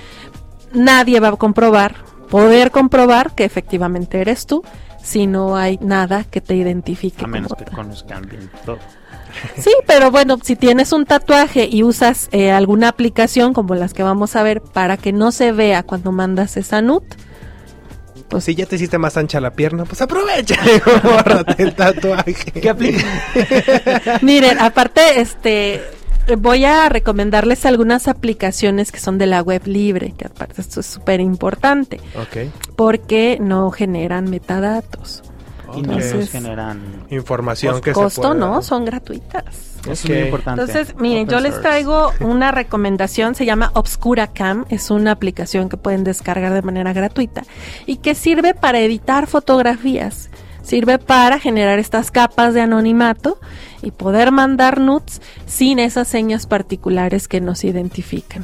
nadie 0.75 1.19
va 1.19 1.29
a 1.29 1.35
comprobar, 1.35 1.95
poder 2.29 2.71
comprobar 2.71 3.33
que 3.33 3.43
efectivamente 3.45 4.21
eres 4.21 4.45
tú, 4.45 4.63
si 5.03 5.27
no 5.27 5.55
hay 5.55 5.77
nada 5.81 6.23
que 6.23 6.41
te 6.41 6.55
identifique. 6.55 7.23
A 7.23 7.27
menos 7.27 7.49
como 7.49 7.59
que 7.59 7.65
tal. 7.65 7.75
conozcan 7.75 8.27
bien 8.29 8.49
todo. 8.65 8.79
Sí, 9.57 9.71
pero 9.85 10.11
bueno, 10.11 10.37
si 10.41 10.55
tienes 10.55 10.93
un 10.93 11.05
tatuaje 11.05 11.67
y 11.69 11.83
usas 11.83 12.29
eh, 12.31 12.51
alguna 12.51 12.87
aplicación 12.87 13.53
como 13.53 13.75
las 13.75 13.93
que 13.93 14.01
vamos 14.01 14.33
a 14.37 14.43
ver 14.43 14.61
para 14.61 14.95
que 14.95 15.11
no 15.11 15.33
se 15.33 15.51
vea 15.51 15.83
cuando 15.83 16.13
mandas 16.13 16.55
esa 16.55 16.81
nut, 16.81 17.03
Pues 18.29 18.45
si 18.45 18.55
ya 18.55 18.65
te 18.65 18.77
hiciste 18.77 18.97
más 18.97 19.17
ancha 19.17 19.41
la 19.41 19.51
pierna, 19.51 19.83
pues 19.83 20.01
aprovecha. 20.01 20.55
y 20.65 20.79
Bórrate 21.05 21.63
el 21.63 21.75
tatuaje. 21.75 22.33
¿Qué 22.33 22.69
aplica? 22.69 23.03
miren, 24.21 24.57
aparte, 24.59 25.19
este, 25.19 25.83
voy 26.37 26.65
a 26.65 26.89
recomendarles 26.89 27.65
algunas 27.65 28.07
aplicaciones 28.07 28.91
que 28.91 28.99
son 28.99 29.17
de 29.17 29.27
la 29.27 29.41
web 29.41 29.61
libre, 29.65 30.13
que 30.17 30.25
aparte 30.27 30.61
esto 30.61 30.79
es 30.79 30.85
súper 30.85 31.19
importante, 31.19 31.99
Ok. 32.15 32.51
porque 32.75 33.37
no 33.39 33.71
generan 33.71 34.29
metadatos. 34.29 35.23
Y 35.75 35.81
no 35.81 35.93
Entonces- 35.93 36.31
generan... 36.31 36.79
Información 37.09 37.81
que 37.81 37.91
Costo, 37.91 38.09
se 38.09 38.21
pueda- 38.29 38.33
¿no? 38.35 38.61
Son 38.61 38.85
gratuitas. 38.85 39.43
Es 39.89 40.07
muy 40.07 40.17
importante. 40.19 40.61
Entonces, 40.61 40.95
miren, 40.99 41.25
Open 41.25 41.37
yo 41.37 41.39
les 41.41 41.61
traigo 41.61 42.11
una 42.21 42.51
recomendación, 42.51 43.35
se 43.35 43.45
llama 43.45 43.71
Obscura 43.73 44.27
Cam, 44.27 44.65
es 44.69 44.89
una 44.89 45.11
aplicación 45.11 45.67
que 45.69 45.77
pueden 45.77 46.03
descargar 46.03 46.53
de 46.53 46.61
manera 46.61 46.93
gratuita 46.93 47.43
y 47.85 47.97
que 47.97 48.15
sirve 48.15 48.53
para 48.53 48.79
editar 48.79 49.27
fotografías, 49.27 50.29
sirve 50.63 50.97
para 50.97 51.39
generar 51.39 51.77
estas 51.79 52.09
capas 52.09 52.53
de 52.53 52.61
anonimato 52.61 53.37
y 53.85 53.91
poder 53.91 54.31
mandar 54.31 54.81
nudes 54.81 55.21
sin 55.45 55.79
esas 55.79 56.07
señas 56.07 56.45
particulares 56.47 57.27
que 57.27 57.39
nos 57.39 57.63
identifican. 57.63 58.43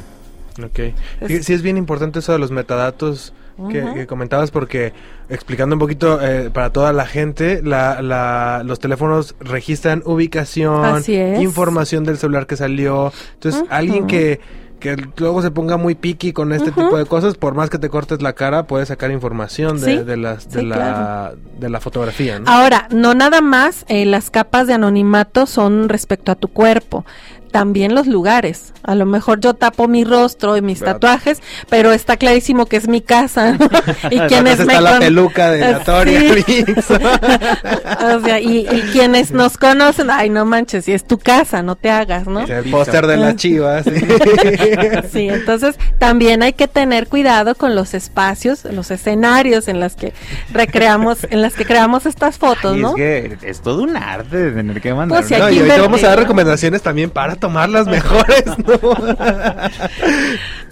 Ok. 0.62 0.94
Sí, 1.26 1.42
sí 1.42 1.52
es 1.52 1.62
bien 1.62 1.76
importante 1.76 2.20
eso 2.20 2.32
de 2.32 2.38
los 2.38 2.50
metadatos 2.50 3.32
que, 3.70 3.82
Ujú. 3.82 3.94
que 3.94 4.06
comentabas 4.06 4.50
porque 4.50 4.92
explicando 5.28 5.74
un 5.76 5.80
poquito 5.80 6.20
eh, 6.22 6.50
para 6.50 6.70
toda 6.70 6.92
la 6.92 7.04
gente, 7.06 7.60
la, 7.62 8.00
la- 8.02 8.62
los 8.64 8.78
teléfonos 8.78 9.34
registran 9.40 10.02
ubicación, 10.06 11.02
información 11.40 12.04
del 12.04 12.18
celular 12.18 12.46
que 12.46 12.56
salió. 12.56 13.12
Entonces, 13.34 13.62
Ujú. 13.62 13.70
alguien 13.70 14.06
que, 14.06 14.40
que 14.82 14.96
luego 15.16 15.42
se 15.42 15.52
ponga 15.52 15.76
muy 15.76 15.94
picky 15.94 16.32
con 16.32 16.52
este 16.52 16.72
tipo 16.72 16.98
de 16.98 17.06
cosas, 17.06 17.36
por 17.36 17.54
más 17.54 17.70
que 17.70 17.78
te 17.78 17.88
cortes 17.88 18.20
la 18.20 18.32
cara, 18.32 18.66
puedes 18.66 18.88
sacar 18.88 19.12
información 19.12 19.80
de, 19.80 19.98
Sí, 19.98 20.04
de 20.04 20.16
las, 20.16 20.50
de, 20.50 20.60
sí, 20.60 20.66
la, 20.66 20.74
claro. 20.74 21.36
de 21.60 21.70
la 21.70 21.78
fotografía. 21.80 22.40
¿no? 22.40 22.50
Ahora, 22.50 22.88
no 22.90 23.14
nada 23.14 23.40
más 23.40 23.84
eh, 23.88 24.04
las 24.04 24.30
capas 24.30 24.66
de 24.66 24.74
anonimato 24.74 25.46
son 25.46 25.88
respecto 25.88 26.32
a 26.32 26.34
tu 26.34 26.48
cuerpo, 26.48 27.06
también 27.52 27.94
los 27.94 28.06
lugares. 28.08 28.72
A 28.82 28.96
lo 28.96 29.06
mejor 29.06 29.38
yo 29.38 29.54
tapo 29.54 29.86
mi 29.86 30.02
rostro 30.02 30.56
y 30.56 30.62
mis 30.62 30.80
tatuajes, 30.80 31.40
pero 31.68 31.92
está 31.92 32.16
clarísimo 32.16 32.66
que 32.66 32.76
es 32.76 32.88
mi 32.88 33.00
casa. 33.00 33.52
¿no? 33.52 33.68
y 34.10 34.18
quienes 34.20 34.58
está 34.58 34.64
me 34.74 34.80
la 34.80 34.90
con- 34.90 34.98
peluca 35.00 35.50
de 35.52 35.60
la 35.60 35.84
Sí. 36.46 36.64
O 38.14 38.20
sea, 38.24 38.40
y, 38.40 38.66
y 38.70 38.80
quienes 38.92 39.30
nos 39.30 39.56
conocen, 39.56 40.10
ay, 40.10 40.28
no 40.30 40.44
manches, 40.44 40.84
si 40.86 40.92
es 40.92 41.04
tu 41.06 41.18
casa, 41.18 41.62
no 41.62 41.76
te 41.76 41.90
hagas, 41.90 42.26
¿no? 42.26 42.40
El 42.40 42.70
póster 42.70 43.06
de 43.06 43.16
la 43.16 43.36
chiva. 43.36 43.82
sí. 43.82 43.90
Sí, 45.12 45.28
entonces 45.28 45.76
también 45.98 46.42
hay 46.42 46.52
que 46.54 46.66
tener 46.68 47.06
cuidado 47.08 47.54
con 47.54 47.74
los 47.74 47.94
espacios, 47.94 48.64
los 48.64 48.90
escenarios 48.90 49.68
en 49.68 49.78
los 49.80 49.94
que 49.94 50.12
recreamos, 50.52 51.26
en 51.30 51.42
las 51.42 51.54
que 51.54 51.64
creamos 51.64 52.06
estas 52.06 52.38
fotos, 52.38 52.76
¿no? 52.76 52.90
es 52.90 52.94
que 52.96 53.36
es 53.42 53.60
todo 53.60 53.82
un 53.82 53.96
arte 53.96 54.36
de 54.36 54.50
tener 54.52 54.80
que 54.80 54.94
mandar. 54.94 55.20
Pues 55.20 55.30
una- 55.30 55.38
No, 55.46 55.50
y 55.50 55.58
ahorita 55.58 55.80
vamos 55.82 56.02
a 56.04 56.08
dar 56.08 56.18
recomendaciones 56.18 56.82
también 56.82 57.10
para 57.10 57.36
tomar 57.42 57.68
las 57.68 57.86
mejores, 57.86 58.44
¿no? 58.66 58.78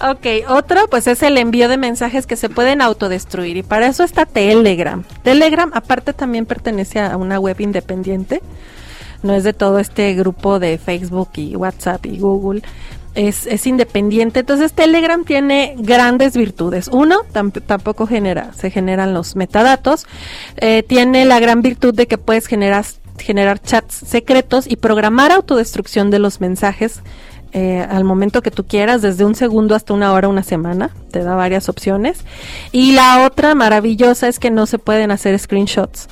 Ok, 0.10 0.26
otro 0.48 0.86
pues 0.88 1.06
es 1.06 1.22
el 1.22 1.36
envío 1.36 1.68
de 1.68 1.76
mensajes 1.76 2.26
que 2.26 2.36
se 2.36 2.48
pueden 2.48 2.80
autodestruir 2.80 3.58
y 3.58 3.62
para 3.62 3.86
eso 3.86 4.02
está 4.02 4.24
Telegram. 4.24 5.04
Telegram 5.22 5.70
aparte 5.74 6.14
también 6.14 6.46
pertenece 6.46 7.00
a 7.00 7.18
una 7.18 7.38
web 7.38 7.60
independiente, 7.60 8.40
no 9.22 9.34
es 9.34 9.44
de 9.44 9.52
todo 9.52 9.78
este 9.78 10.14
grupo 10.14 10.58
de 10.58 10.78
Facebook 10.78 11.28
y 11.36 11.54
WhatsApp 11.54 12.06
y 12.06 12.18
Google. 12.18 12.62
Es, 13.14 13.46
es 13.48 13.66
independiente, 13.66 14.40
entonces 14.40 14.72
Telegram 14.72 15.24
tiene 15.24 15.74
grandes 15.78 16.36
virtudes. 16.36 16.86
Uno, 16.88 17.16
tam- 17.34 17.50
tampoco 17.66 18.06
genera, 18.06 18.52
se 18.54 18.70
generan 18.70 19.12
los 19.12 19.34
metadatos. 19.34 20.06
Eh, 20.56 20.84
tiene 20.86 21.24
la 21.24 21.40
gran 21.40 21.60
virtud 21.60 21.92
de 21.92 22.06
que 22.06 22.18
puedes 22.18 22.46
generar, 22.46 22.84
generar 23.20 23.60
chats 23.60 23.94
secretos 23.94 24.66
y 24.66 24.76
programar 24.76 25.32
autodestrucción 25.32 26.10
de 26.10 26.18
los 26.18 26.40
mensajes 26.40 27.02
eh, 27.52 27.84
al 27.88 28.04
momento 28.04 28.42
que 28.42 28.50
tú 28.50 28.64
quieras, 28.64 29.02
desde 29.02 29.24
un 29.24 29.34
segundo 29.34 29.74
hasta 29.74 29.92
una 29.92 30.12
hora, 30.12 30.28
una 30.28 30.42
semana. 30.42 30.90
Te 31.10 31.24
da 31.24 31.34
varias 31.34 31.68
opciones. 31.68 32.24
Y 32.70 32.92
la 32.92 33.24
otra 33.24 33.54
maravillosa 33.54 34.28
es 34.28 34.38
que 34.38 34.50
no 34.50 34.66
se 34.66 34.78
pueden 34.78 35.10
hacer 35.10 35.38
screenshots 35.38 36.08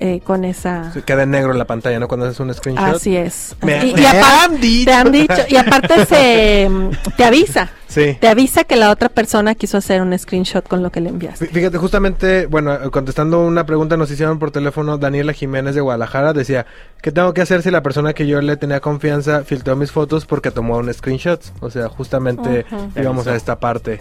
eh, 0.00 0.20
con 0.24 0.44
esa. 0.44 0.92
Se 0.92 1.02
queda 1.02 1.24
en 1.24 1.30
negro 1.30 1.52
en 1.52 1.58
la 1.58 1.64
pantalla, 1.66 1.98
¿no? 1.98 2.06
Cuando 2.08 2.26
haces 2.26 2.38
un 2.40 2.52
screenshot. 2.54 2.96
Así 2.96 3.16
es. 3.16 3.56
Me- 3.62 3.84
y, 3.86 3.90
y 3.90 3.94
me 3.94 4.06
apar- 4.06 4.44
han 4.44 4.60
dicho. 4.60 4.84
Te 4.86 4.92
han 4.92 5.12
dicho. 5.12 5.34
Y 5.48 5.56
aparte 5.56 6.06
se 6.06 6.70
te 7.16 7.24
avisa. 7.24 7.70
Sí. 7.88 8.16
Te 8.20 8.28
avisa 8.28 8.64
que 8.64 8.76
la 8.76 8.90
otra 8.90 9.08
persona 9.08 9.54
quiso 9.54 9.78
hacer 9.78 10.02
un 10.02 10.16
screenshot 10.18 10.66
con 10.68 10.82
lo 10.82 10.90
que 10.90 11.00
le 11.00 11.08
enviaste. 11.08 11.46
Fí- 11.46 11.52
Fíjate, 11.52 11.78
justamente, 11.78 12.46
bueno, 12.46 12.90
contestando 12.90 13.40
una 13.44 13.64
pregunta 13.66 13.96
nos 13.96 14.10
hicieron 14.10 14.38
por 14.38 14.50
teléfono, 14.50 14.98
Daniela 14.98 15.32
Jiménez 15.32 15.74
de 15.74 15.80
Guadalajara 15.80 16.32
decía, 16.32 16.66
¿qué 17.02 17.10
tengo 17.12 17.32
que 17.34 17.40
hacer 17.40 17.62
si 17.62 17.70
la 17.70 17.82
persona 17.82 18.12
que 18.12 18.26
yo 18.26 18.40
le 18.42 18.56
tenía 18.56 18.80
confianza 18.80 19.42
filtró 19.42 19.74
mis 19.74 19.90
fotos 19.90 20.26
porque 20.26 20.50
tomó 20.50 20.76
un 20.76 20.92
screenshot? 20.92 21.40
O 21.60 21.70
sea, 21.70 21.88
justamente 21.88 22.66
íbamos 22.94 23.26
a 23.26 23.34
esta 23.34 23.58
parte 23.58 23.98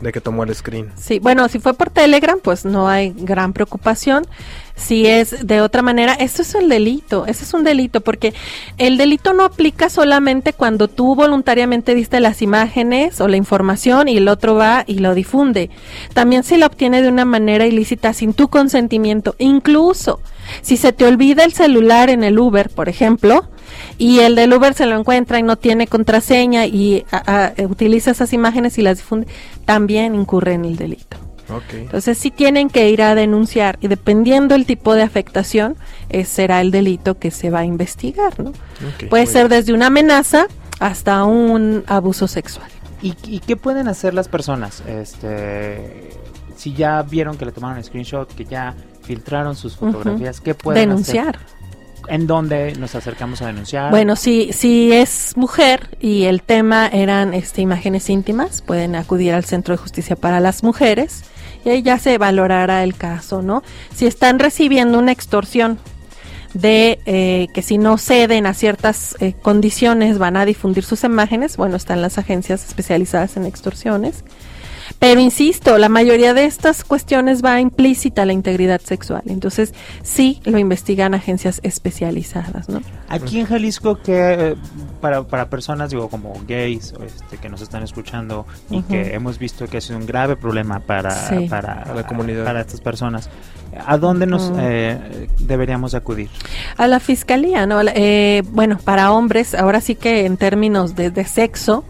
de 0.00 0.12
que 0.12 0.20
tomó 0.20 0.44
el 0.44 0.54
screen. 0.54 0.90
Sí, 0.96 1.18
bueno, 1.18 1.48
si 1.48 1.58
fue 1.58 1.74
por 1.74 1.90
Telegram, 1.90 2.38
pues 2.42 2.64
no 2.64 2.88
hay 2.88 3.12
gran 3.16 3.52
preocupación. 3.52 4.26
Si 4.76 5.06
es 5.06 5.46
de 5.46 5.60
otra 5.60 5.82
manera, 5.82 6.14
esto 6.14 6.40
es 6.40 6.54
el 6.54 6.70
delito, 6.70 7.26
ese 7.26 7.44
es 7.44 7.52
un 7.52 7.64
delito, 7.64 8.00
porque 8.00 8.32
el 8.78 8.96
delito 8.96 9.34
no 9.34 9.44
aplica 9.44 9.90
solamente 9.90 10.54
cuando 10.54 10.88
tú 10.88 11.14
voluntariamente 11.14 11.94
diste 11.94 12.18
las 12.18 12.40
imágenes 12.40 13.20
o 13.20 13.28
la 13.28 13.36
información 13.36 14.08
y 14.08 14.16
el 14.16 14.28
otro 14.28 14.54
va 14.54 14.84
y 14.86 15.00
lo 15.00 15.14
difunde. 15.14 15.68
También 16.14 16.44
se 16.44 16.56
la 16.56 16.66
obtiene 16.66 17.02
de 17.02 17.08
una 17.08 17.26
manera 17.26 17.66
ilícita 17.66 18.14
sin 18.14 18.32
tu 18.32 18.48
consentimiento, 18.48 19.34
incluso 19.38 20.20
si 20.62 20.78
se 20.78 20.94
te 20.94 21.04
olvida 21.04 21.44
el 21.44 21.52
celular 21.52 22.08
en 22.08 22.24
el 22.24 22.38
Uber, 22.38 22.70
por 22.70 22.88
ejemplo, 22.88 23.48
y 23.98 24.20
el 24.20 24.34
del 24.34 24.52
Uber 24.52 24.74
se 24.74 24.86
lo 24.86 24.98
encuentra 24.98 25.38
y 25.38 25.42
no 25.42 25.56
tiene 25.56 25.86
contraseña 25.86 26.66
y 26.66 27.04
a- 27.10 27.52
a- 27.58 27.62
utiliza 27.64 28.10
esas 28.12 28.32
imágenes 28.32 28.78
y 28.78 28.82
las 28.82 28.98
difunde, 28.98 29.26
también 29.64 30.14
incurre 30.14 30.54
en 30.54 30.64
el 30.64 30.76
delito. 30.76 31.16
Entonces 31.72 32.16
sí 32.16 32.30
tienen 32.30 32.70
que 32.70 32.88
ir 32.90 33.02
a 33.02 33.16
denunciar 33.16 33.76
y 33.80 33.88
dependiendo 33.88 34.54
el 34.54 34.66
tipo 34.66 34.94
de 34.94 35.02
afectación, 35.02 35.76
eh, 36.08 36.24
será 36.24 36.60
el 36.60 36.70
delito 36.70 37.18
que 37.18 37.32
se 37.32 37.50
va 37.50 37.60
a 37.60 37.64
investigar, 37.64 38.38
¿no? 38.38 38.52
Puede 39.08 39.26
ser 39.26 39.48
desde 39.48 39.72
una 39.72 39.86
amenaza 39.88 40.46
hasta 40.78 41.24
un 41.24 41.82
abuso 41.88 42.28
sexual. 42.28 42.68
¿Y, 43.02 43.14
y 43.24 43.40
qué 43.40 43.56
pueden 43.56 43.88
hacer 43.88 44.14
las 44.14 44.28
personas? 44.28 44.82
Este, 44.86 46.10
si 46.56 46.72
ya 46.74 47.02
vieron 47.02 47.36
que 47.36 47.46
le 47.46 47.52
tomaron 47.52 47.82
screenshot, 47.82 48.32
que 48.32 48.44
ya 48.44 48.74
filtraron 49.02 49.56
sus 49.56 49.74
fotografías, 49.76 50.40
¿qué 50.40 50.54
pueden 50.54 50.90
Denunciar. 50.90 51.36
hacer? 51.36 51.59
¿En 52.08 52.26
dónde 52.26 52.72
nos 52.74 52.94
acercamos 52.94 53.42
a 53.42 53.46
denunciar? 53.46 53.90
Bueno, 53.90 54.16
si, 54.16 54.52
si 54.52 54.92
es 54.92 55.36
mujer 55.36 55.96
y 56.00 56.24
el 56.24 56.42
tema 56.42 56.88
eran 56.88 57.34
este, 57.34 57.60
imágenes 57.62 58.08
íntimas, 58.10 58.62
pueden 58.62 58.96
acudir 58.96 59.34
al 59.34 59.44
Centro 59.44 59.74
de 59.74 59.78
Justicia 59.78 60.16
para 60.16 60.40
las 60.40 60.62
Mujeres 60.62 61.24
y 61.64 61.70
ahí 61.70 61.82
ya 61.82 61.98
se 61.98 62.18
valorará 62.18 62.82
el 62.82 62.94
caso, 62.94 63.42
¿no? 63.42 63.62
Si 63.94 64.06
están 64.06 64.38
recibiendo 64.38 64.98
una 64.98 65.12
extorsión 65.12 65.78
de 66.54 66.98
eh, 67.06 67.48
que 67.54 67.62
si 67.62 67.78
no 67.78 67.96
ceden 67.96 68.46
a 68.46 68.54
ciertas 68.54 69.16
eh, 69.20 69.34
condiciones 69.40 70.18
van 70.18 70.36
a 70.36 70.44
difundir 70.44 70.84
sus 70.84 71.04
imágenes, 71.04 71.56
bueno, 71.56 71.76
están 71.76 72.02
las 72.02 72.18
agencias 72.18 72.66
especializadas 72.66 73.36
en 73.36 73.46
extorsiones 73.46 74.24
pero 74.98 75.20
insisto, 75.20 75.78
la 75.78 75.88
mayoría 75.88 76.34
de 76.34 76.44
estas 76.44 76.84
cuestiones 76.84 77.44
va 77.44 77.60
implícita 77.60 78.24
la 78.26 78.32
integridad 78.32 78.80
sexual. 78.80 79.22
Entonces, 79.26 79.72
sí 80.02 80.40
lo 80.44 80.58
investigan 80.58 81.14
agencias 81.14 81.60
especializadas, 81.62 82.68
¿no? 82.68 82.82
Aquí 83.08 83.40
en 83.40 83.46
Jalisco, 83.46 83.96
que 84.00 84.56
para, 85.00 85.22
para 85.24 85.48
personas, 85.48 85.90
digo, 85.90 86.08
como 86.08 86.34
gays 86.46 86.94
este, 87.04 87.38
que 87.38 87.48
nos 87.48 87.60
están 87.60 87.82
escuchando 87.82 88.46
y 88.70 88.82
que 88.82 89.14
hemos 89.14 89.38
visto 89.38 89.66
que 89.66 89.78
ha 89.78 89.80
sido 89.80 89.98
un 89.98 90.06
grave 90.06 90.36
problema 90.36 90.80
para, 90.80 91.14
para, 91.48 91.94
la 91.94 92.06
comunidad. 92.06 92.44
Para 92.44 92.60
estas 92.60 92.80
personas, 92.80 93.30
¿a 93.86 93.96
dónde 93.98 94.26
nos 94.26 94.52
eh, 94.58 95.28
deberíamos 95.38 95.94
acudir? 95.94 96.28
A 96.76 96.86
la 96.86 97.00
fiscalía, 97.00 97.66
¿no? 97.66 97.80
Eh, 97.82 98.42
bueno, 98.52 98.78
para 98.82 99.12
hombres, 99.12 99.54
ahora 99.54 99.80
sí 99.80 99.94
que 99.94 100.26
en 100.26 100.36
términos 100.36 100.94
de, 100.94 101.10
de 101.10 101.24
sexo, 101.24 101.84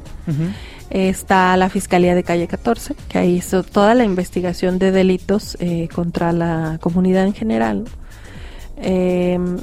está 0.91 1.57
la 1.57 1.71
Fiscalía 1.71 2.15
de 2.15 2.25
Calle 2.25 2.49
14, 2.49 2.95
que 3.09 3.19
ahí 3.19 3.37
hizo 3.37 3.63
toda 3.63 3.95
la 3.95 4.05
investigación 4.05 4.79
de 4.79 4.91
delitos 4.91 5.57
eh, 5.61 5.89
contra 5.95 6.33
la 6.33 6.79
comunidad 6.81 7.25
en 7.25 7.33
general. 7.33 7.85
Em, 8.77 9.59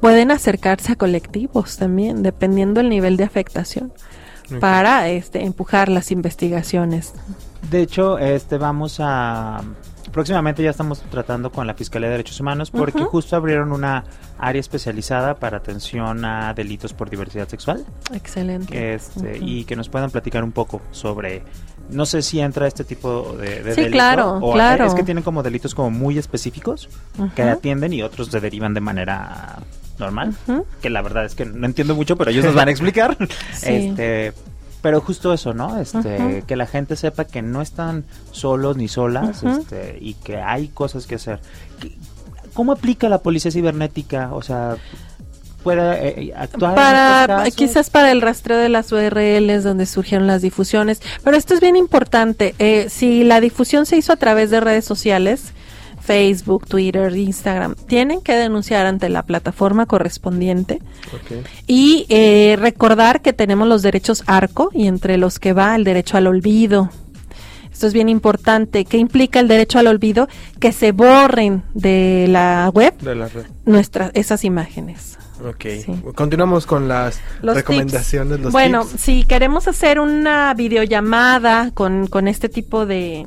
pueden 0.00 0.30
acercarse 0.30 0.92
a 0.92 0.96
colectivos 0.96 1.76
también, 1.76 2.22
dependiendo 2.22 2.80
del 2.80 2.90
nivel 2.90 3.16
de 3.16 3.24
afectación, 3.24 3.92
para 4.60 5.08
este, 5.08 5.42
empujar 5.42 5.88
las 5.88 6.10
investigaciones. 6.10 7.14
De 7.70 7.80
hecho, 7.80 8.18
este 8.18 8.58
vamos 8.58 8.98
a 9.00 9.62
próximamente 10.14 10.62
ya 10.62 10.70
estamos 10.70 11.02
tratando 11.10 11.50
con 11.50 11.66
la 11.66 11.74
Fiscalía 11.74 12.08
de 12.08 12.12
Derechos 12.12 12.38
Humanos 12.38 12.70
porque 12.70 13.02
justo 13.02 13.34
abrieron 13.34 13.72
una 13.72 14.04
área 14.38 14.60
especializada 14.60 15.34
para 15.34 15.58
atención 15.58 16.24
a 16.24 16.54
delitos 16.54 16.94
por 16.94 17.10
diversidad 17.10 17.48
sexual. 17.48 17.84
Excelente. 18.14 18.94
Este, 18.94 19.38
Y 19.38 19.64
que 19.64 19.74
nos 19.74 19.88
puedan 19.88 20.10
platicar 20.10 20.44
un 20.44 20.52
poco 20.52 20.80
sobre 20.92 21.42
no 21.90 22.06
sé 22.06 22.22
si 22.22 22.40
entra 22.40 22.66
este 22.68 22.84
tipo 22.84 23.36
de, 23.38 23.62
de 23.62 23.74
sí, 23.74 23.90
claro, 23.90 24.38
o 24.40 24.52
claro. 24.52 24.86
es 24.86 24.94
que 24.94 25.02
tienen 25.02 25.24
como 25.24 25.42
delitos 25.42 25.74
como 25.74 25.90
muy 25.90 26.16
específicos 26.16 26.88
que 27.34 27.42
atienden 27.42 27.92
y 27.92 28.02
otros 28.02 28.28
se 28.28 28.40
derivan 28.40 28.72
de 28.72 28.80
manera 28.80 29.58
normal, 29.98 30.34
que 30.80 30.90
la 30.90 31.02
verdad 31.02 31.24
es 31.24 31.34
que 31.34 31.44
no 31.44 31.66
entiendo 31.66 31.94
mucho, 31.94 32.16
pero 32.16 32.30
ellos 32.30 32.44
nos 32.44 32.54
van 32.54 32.68
a 32.68 32.70
explicar. 32.70 33.16
Este, 33.62 34.32
pero 34.84 35.00
justo 35.00 35.32
eso, 35.32 35.54
¿no? 35.54 35.80
Este, 35.80 36.44
que 36.46 36.56
la 36.56 36.66
gente 36.66 36.94
sepa 36.96 37.24
que 37.24 37.40
no 37.40 37.62
están 37.62 38.04
solos 38.32 38.76
ni 38.76 38.86
solas, 38.86 39.42
este, 39.42 39.96
y 39.98 40.12
que 40.12 40.36
hay 40.36 40.68
cosas 40.68 41.06
que 41.06 41.14
hacer. 41.14 41.40
¿Cómo 42.52 42.72
aplica 42.72 43.08
la 43.08 43.22
policía 43.22 43.50
cibernética? 43.50 44.34
O 44.34 44.42
sea, 44.42 44.76
puede 45.62 45.80
eh, 45.80 46.14
eh, 46.18 46.34
actuar 46.36 46.74
para 46.74 47.50
quizás 47.50 47.88
para 47.88 48.12
el 48.12 48.20
rastreo 48.20 48.58
de 48.58 48.68
las 48.68 48.92
URLs 48.92 49.64
donde 49.64 49.86
surgieron 49.86 50.26
las 50.26 50.42
difusiones 50.42 51.00
pero 51.22 51.38
esto 51.38 51.54
es 51.54 51.60
bien 51.60 51.76
importante 51.76 52.54
eh, 52.58 52.88
si 52.90 53.24
la 53.24 53.40
difusión 53.40 53.86
se 53.86 53.96
hizo 53.96 54.12
a 54.12 54.16
través 54.16 54.50
de 54.50 54.60
redes 54.60 54.84
sociales 54.84 55.54
Facebook, 56.04 56.66
Twitter, 56.66 57.16
Instagram, 57.16 57.74
tienen 57.74 58.20
que 58.20 58.34
denunciar 58.34 58.84
ante 58.86 59.08
la 59.08 59.22
plataforma 59.22 59.86
correspondiente 59.86 60.82
y 61.66 62.04
eh, 62.10 62.56
recordar 62.58 63.22
que 63.22 63.32
tenemos 63.32 63.66
los 63.66 63.82
derechos 63.82 64.22
ARCO 64.26 64.70
y 64.74 64.86
entre 64.86 65.16
los 65.16 65.38
que 65.38 65.54
va 65.54 65.74
el 65.74 65.84
derecho 65.84 66.18
al 66.18 66.26
olvido. 66.26 66.90
Esto 67.72 67.86
es 67.88 67.92
bien 67.92 68.08
importante. 68.08 68.84
¿Qué 68.84 68.98
implica 68.98 69.40
el 69.40 69.48
derecho 69.48 69.78
al 69.78 69.88
olvido? 69.88 70.28
Que 70.60 70.72
se 70.72 70.92
borren 70.92 71.64
de 71.74 72.26
la 72.28 72.70
web 72.72 72.94
nuestras 73.64 74.12
esas 74.14 74.44
imágenes. 74.44 75.18
Ok. 75.44 76.14
Continuamos 76.14 76.66
con 76.66 76.86
las 76.86 77.20
recomendaciones. 77.42 78.40
Los 78.40 78.52
bueno, 78.52 78.84
si 78.84 79.24
queremos 79.24 79.66
hacer 79.66 79.98
una 79.98 80.54
videollamada 80.54 81.72
con, 81.72 82.06
con 82.06 82.28
este 82.28 82.48
tipo 82.48 82.86
de 82.86 83.26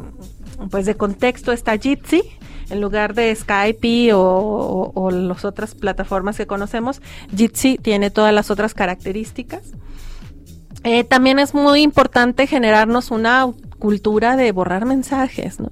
pues 0.71 0.85
de 0.85 0.95
contexto 0.95 1.51
está 1.51 1.77
Jitsi 1.77 2.23
en 2.69 2.81
lugar 2.81 3.13
de 3.13 3.33
Skype 3.35 4.11
o, 4.13 5.09
las 5.11 5.45
otras 5.45 5.75
plataformas 5.75 6.37
que 6.37 6.47
conocemos, 6.47 7.01
Jitsi 7.35 7.77
tiene 7.77 8.09
todas 8.09 8.33
las 8.33 8.51
otras 8.51 8.73
características. 8.73 9.63
Eh, 10.83 11.03
también 11.03 11.39
es 11.39 11.53
muy 11.53 11.81
importante 11.81 12.47
generarnos 12.47 13.11
una 13.11 13.47
cultura 13.79 14.35
de 14.35 14.51
borrar 14.51 14.85
mensajes, 14.85 15.59
¿no? 15.59 15.71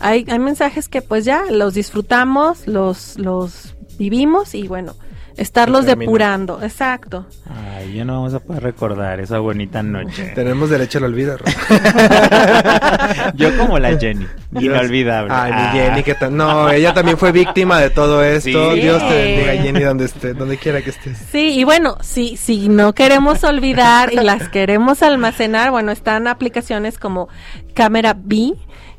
Hay, 0.00 0.24
hay 0.28 0.38
mensajes 0.38 0.88
que 0.88 1.02
pues 1.02 1.24
ya 1.24 1.44
los 1.50 1.74
disfrutamos, 1.74 2.66
los, 2.66 3.18
los 3.18 3.74
vivimos 3.96 4.54
y 4.54 4.66
bueno, 4.68 4.94
estarlos 5.36 5.86
depurando, 5.86 6.62
exacto. 6.62 7.26
Ay, 7.48 7.94
ya 7.94 8.04
no 8.04 8.14
vamos 8.14 8.34
a 8.34 8.40
poder 8.40 8.62
recordar 8.62 9.20
esa 9.20 9.38
bonita 9.38 9.82
noche. 9.82 10.32
Tenemos 10.34 10.70
derecho 10.70 10.98
al 10.98 11.04
olvido. 11.04 11.36
Yo 13.34 13.56
como 13.58 13.78
la 13.78 13.98
Jenny, 13.98 14.26
inolvidable. 14.52 15.32
Ay, 15.32 15.52
mi 15.52 15.58
ah. 15.58 15.70
Jenny, 15.72 16.02
que 16.02 16.16
no, 16.30 16.70
ella 16.70 16.94
también 16.94 17.18
fue 17.18 17.32
víctima 17.32 17.80
de 17.80 17.90
todo 17.90 18.22
esto. 18.22 18.74
Dios 18.74 19.06
te 19.08 19.14
bendiga, 19.14 19.62
Jenny, 19.62 19.80
donde 19.80 20.04
esté, 20.06 20.34
donde 20.34 20.56
quiera 20.56 20.82
que 20.82 20.90
estés. 20.90 21.18
Sí, 21.30 21.58
y 21.58 21.64
bueno, 21.64 21.96
si 22.00 22.36
si 22.36 22.68
no 22.68 22.92
queremos 22.94 23.44
olvidar 23.44 24.12
y 24.12 24.16
las 24.16 24.48
queremos 24.48 25.02
almacenar, 25.02 25.70
bueno, 25.70 25.92
están 25.92 26.28
aplicaciones 26.28 26.98
como 26.98 27.28
Cámara 27.74 28.16
B, 28.16 28.54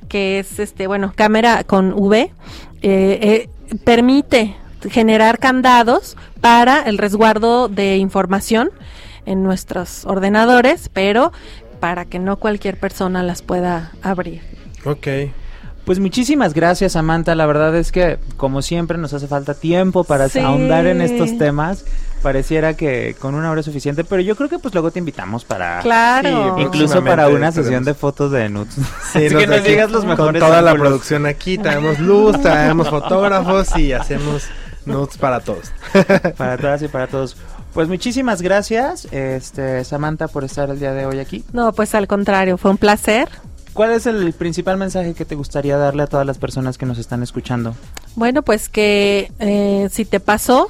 que 0.07 0.39
es 0.39 0.59
este, 0.59 0.87
bueno, 0.87 1.13
cámara 1.15 1.63
con 1.63 1.93
V, 1.93 2.19
eh, 2.19 2.31
eh, 2.81 3.49
permite 3.83 4.55
generar 4.89 5.39
candados 5.39 6.17
para 6.41 6.81
el 6.81 6.97
resguardo 6.97 7.67
de 7.67 7.97
información 7.97 8.71
en 9.25 9.43
nuestros 9.43 10.05
ordenadores, 10.05 10.89
pero 10.93 11.31
para 11.79 12.05
que 12.05 12.19
no 12.19 12.37
cualquier 12.37 12.79
persona 12.79 13.23
las 13.23 13.41
pueda 13.41 13.91
abrir. 14.01 14.41
Ok. 14.85 15.07
Pues 15.85 15.99
muchísimas 15.99 16.55
gracias 16.55 16.93
Samantha, 16.93 17.35
la 17.35 17.45
verdad 17.45 17.75
es 17.75 17.91
que 17.91 18.17
como 18.37 18.63
siempre 18.63 18.97
nos 18.97 19.13
hace 19.13 19.27
falta 19.27 19.53
tiempo 19.53 20.03
para 20.03 20.25
ahondar 20.43 20.87
en 20.87 20.99
estos 20.99 21.37
temas. 21.37 21.85
Pareciera 22.23 22.75
que 22.75 23.15
con 23.19 23.35
una 23.35 23.51
hora 23.51 23.59
es 23.59 23.67
suficiente, 23.67 24.03
pero 24.03 24.19
yo 24.23 24.35
creo 24.35 24.49
que 24.49 24.57
pues 24.57 24.73
luego 24.73 24.89
te 24.89 24.97
invitamos 24.97 25.45
para 25.45 25.81
claro. 25.81 26.57
incluso 26.59 27.03
para 27.03 27.27
una 27.27 27.51
sesión 27.51 27.83
de 27.83 27.93
fotos 27.93 28.31
de 28.31 28.49
nudes. 28.49 28.73
Sí, 29.13 29.19
que 29.29 29.45
nos 29.45 29.63
digas 29.63 29.91
los 29.91 30.05
mejores. 30.05 30.41
Con 30.41 30.49
toda 30.49 30.63
la 30.63 30.73
producción 30.73 31.27
aquí, 31.27 31.59
traemos 31.59 31.99
luz, 31.99 32.41
traemos 32.41 32.89
fotógrafos 32.89 33.77
y 33.77 33.93
hacemos 33.93 34.49
Notes 34.85 35.17
para 35.17 35.39
todos. 35.39 35.71
para 36.37 36.57
todas 36.57 36.81
y 36.81 36.87
para 36.87 37.07
todos. 37.07 37.35
Pues 37.73 37.89
muchísimas 37.89 38.41
gracias, 38.41 39.05
este 39.11 39.83
Samantha, 39.83 40.29
por 40.29 40.45
estar 40.45 40.69
el 40.69 40.79
día 40.79 40.93
de 40.93 41.05
hoy 41.05 41.19
aquí. 41.19 41.43
No, 41.51 41.73
pues 41.73 41.93
al 41.93 42.07
contrario, 42.07 42.57
fue 42.57 42.71
un 42.71 42.77
placer. 42.77 43.27
¿Cuál 43.73 43.91
es 43.91 44.05
el 44.05 44.31
principal 44.31 44.77
mensaje 44.77 45.13
que 45.13 45.25
te 45.25 45.35
gustaría 45.35 45.75
darle 45.75 46.03
a 46.03 46.07
todas 46.07 46.25
las 46.25 46.37
personas 46.37 46.77
que 46.77 46.85
nos 46.85 46.97
están 46.97 47.21
escuchando? 47.21 47.75
Bueno, 48.15 48.43
pues 48.43 48.69
que 48.69 49.29
eh, 49.39 49.89
si 49.91 50.05
te 50.05 50.21
pasó, 50.21 50.69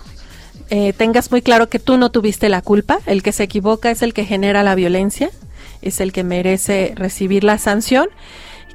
eh, 0.71 0.93
tengas 0.93 1.29
muy 1.29 1.43
claro 1.43 1.69
que 1.69 1.77
tú 1.77 1.97
no 1.97 2.09
tuviste 2.09 2.49
la 2.49 2.63
culpa. 2.63 2.97
El 3.05 3.21
que 3.21 3.31
se 3.31 3.43
equivoca 3.43 3.91
es 3.91 4.01
el 4.01 4.15
que 4.15 4.25
genera 4.25 4.63
la 4.63 4.73
violencia, 4.73 5.29
es 5.83 6.01
el 6.01 6.11
que 6.11 6.23
merece 6.23 6.93
recibir 6.95 7.43
la 7.43 7.59
sanción. 7.59 8.07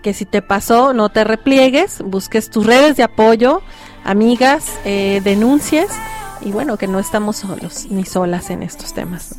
Que 0.03 0.15
si 0.15 0.25
te 0.25 0.41
pasó, 0.41 0.93
no 0.93 1.09
te 1.09 1.25
repliegues, 1.25 2.01
busques 2.01 2.49
tus 2.49 2.65
redes 2.65 2.97
de 2.97 3.03
apoyo, 3.03 3.63
amigas, 4.05 4.79
eh, 4.85 5.21
denuncies 5.25 5.91
y 6.43 6.53
bueno, 6.53 6.77
que 6.77 6.87
no 6.87 6.99
estamos 6.99 7.37
solos 7.37 7.87
ni 7.91 8.05
solas 8.05 8.51
en 8.51 8.63
estos 8.63 8.95
temas. 8.95 9.37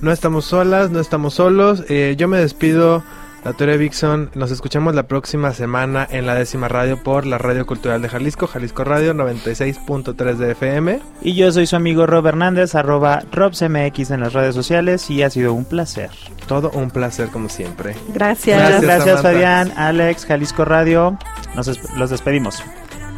No 0.00 0.12
estamos 0.12 0.46
solas, 0.46 0.90
no 0.90 1.00
estamos 1.00 1.34
solos. 1.34 1.84
Eh, 1.88 2.14
yo 2.16 2.26
me 2.26 2.38
despido, 2.38 3.02
la 3.44 3.52
Teoría 3.52 3.76
Vixon. 3.76 4.30
Nos 4.34 4.50
escuchamos 4.50 4.94
la 4.94 5.04
próxima 5.04 5.52
semana 5.52 6.06
en 6.10 6.26
la 6.26 6.34
décima 6.34 6.68
radio 6.68 7.02
por 7.02 7.26
la 7.26 7.38
Radio 7.38 7.66
Cultural 7.66 8.00
de 8.02 8.08
Jalisco, 8.08 8.46
Jalisco 8.46 8.84
Radio 8.84 9.14
96.3 9.14 10.34
de 10.36 10.52
FM. 10.52 11.00
Y 11.22 11.34
yo 11.34 11.52
soy 11.52 11.66
su 11.66 11.76
amigo 11.76 12.06
Rob 12.06 12.26
Hernández, 12.26 12.74
arroba 12.74 13.22
RobCMX 13.30 14.10
en 14.10 14.20
las 14.20 14.32
redes 14.32 14.54
sociales 14.54 15.10
y 15.10 15.22
ha 15.22 15.30
sido 15.30 15.52
un 15.54 15.64
placer. 15.64 16.10
Todo 16.46 16.70
un 16.70 16.90
placer 16.90 17.28
como 17.28 17.48
siempre. 17.48 17.94
Gracias. 18.12 18.58
Gracias, 18.58 18.82
Gracias 18.82 19.22
Fabián, 19.22 19.72
Alex, 19.76 20.26
Jalisco 20.26 20.64
Radio. 20.64 21.18
Nos 21.54 21.68
los 21.96 22.10
despedimos. 22.10 22.62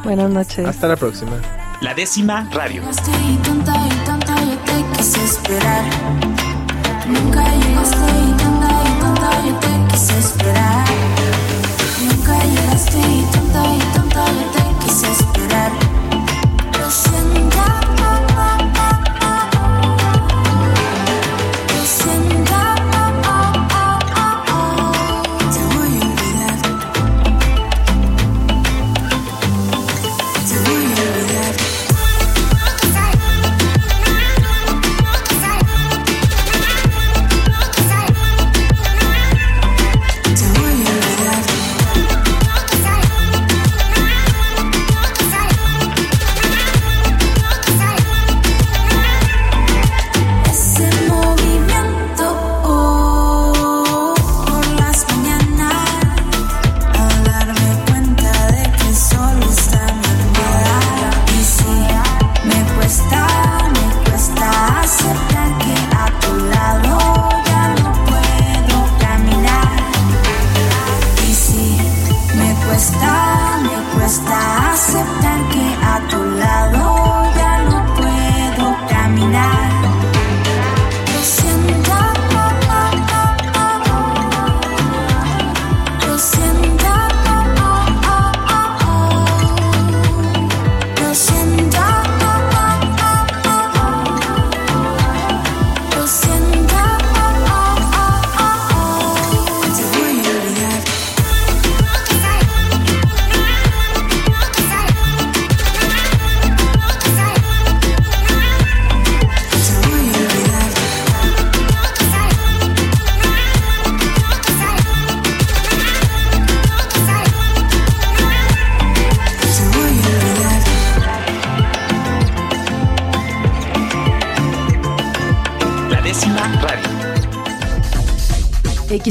Buenas 0.05 0.31
noches. 0.31 0.67
Hasta 0.67 0.89
la 0.89 0.97
próxima. 0.97 1.33
La 1.81 1.95
décima 1.95 2.49
radio. 2.53 2.83
Nunca 2.83 3.03
llegaste 7.55 8.07
y 8.07 8.33
tanta 8.37 8.69
y 8.71 9.01
tanta 9.01 9.45
yo 9.45 9.55
te 9.59 9.69
quise 9.93 10.22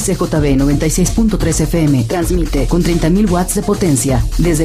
XCJB 0.01 0.57
96.3 0.57 1.61
FM 1.61 2.03
transmite 2.05 2.67
con 2.67 2.81
30.000 2.81 3.29
watts 3.29 3.55
de 3.55 3.61
potencia. 3.61 4.25
Desde 4.39 4.51
el 4.51 4.57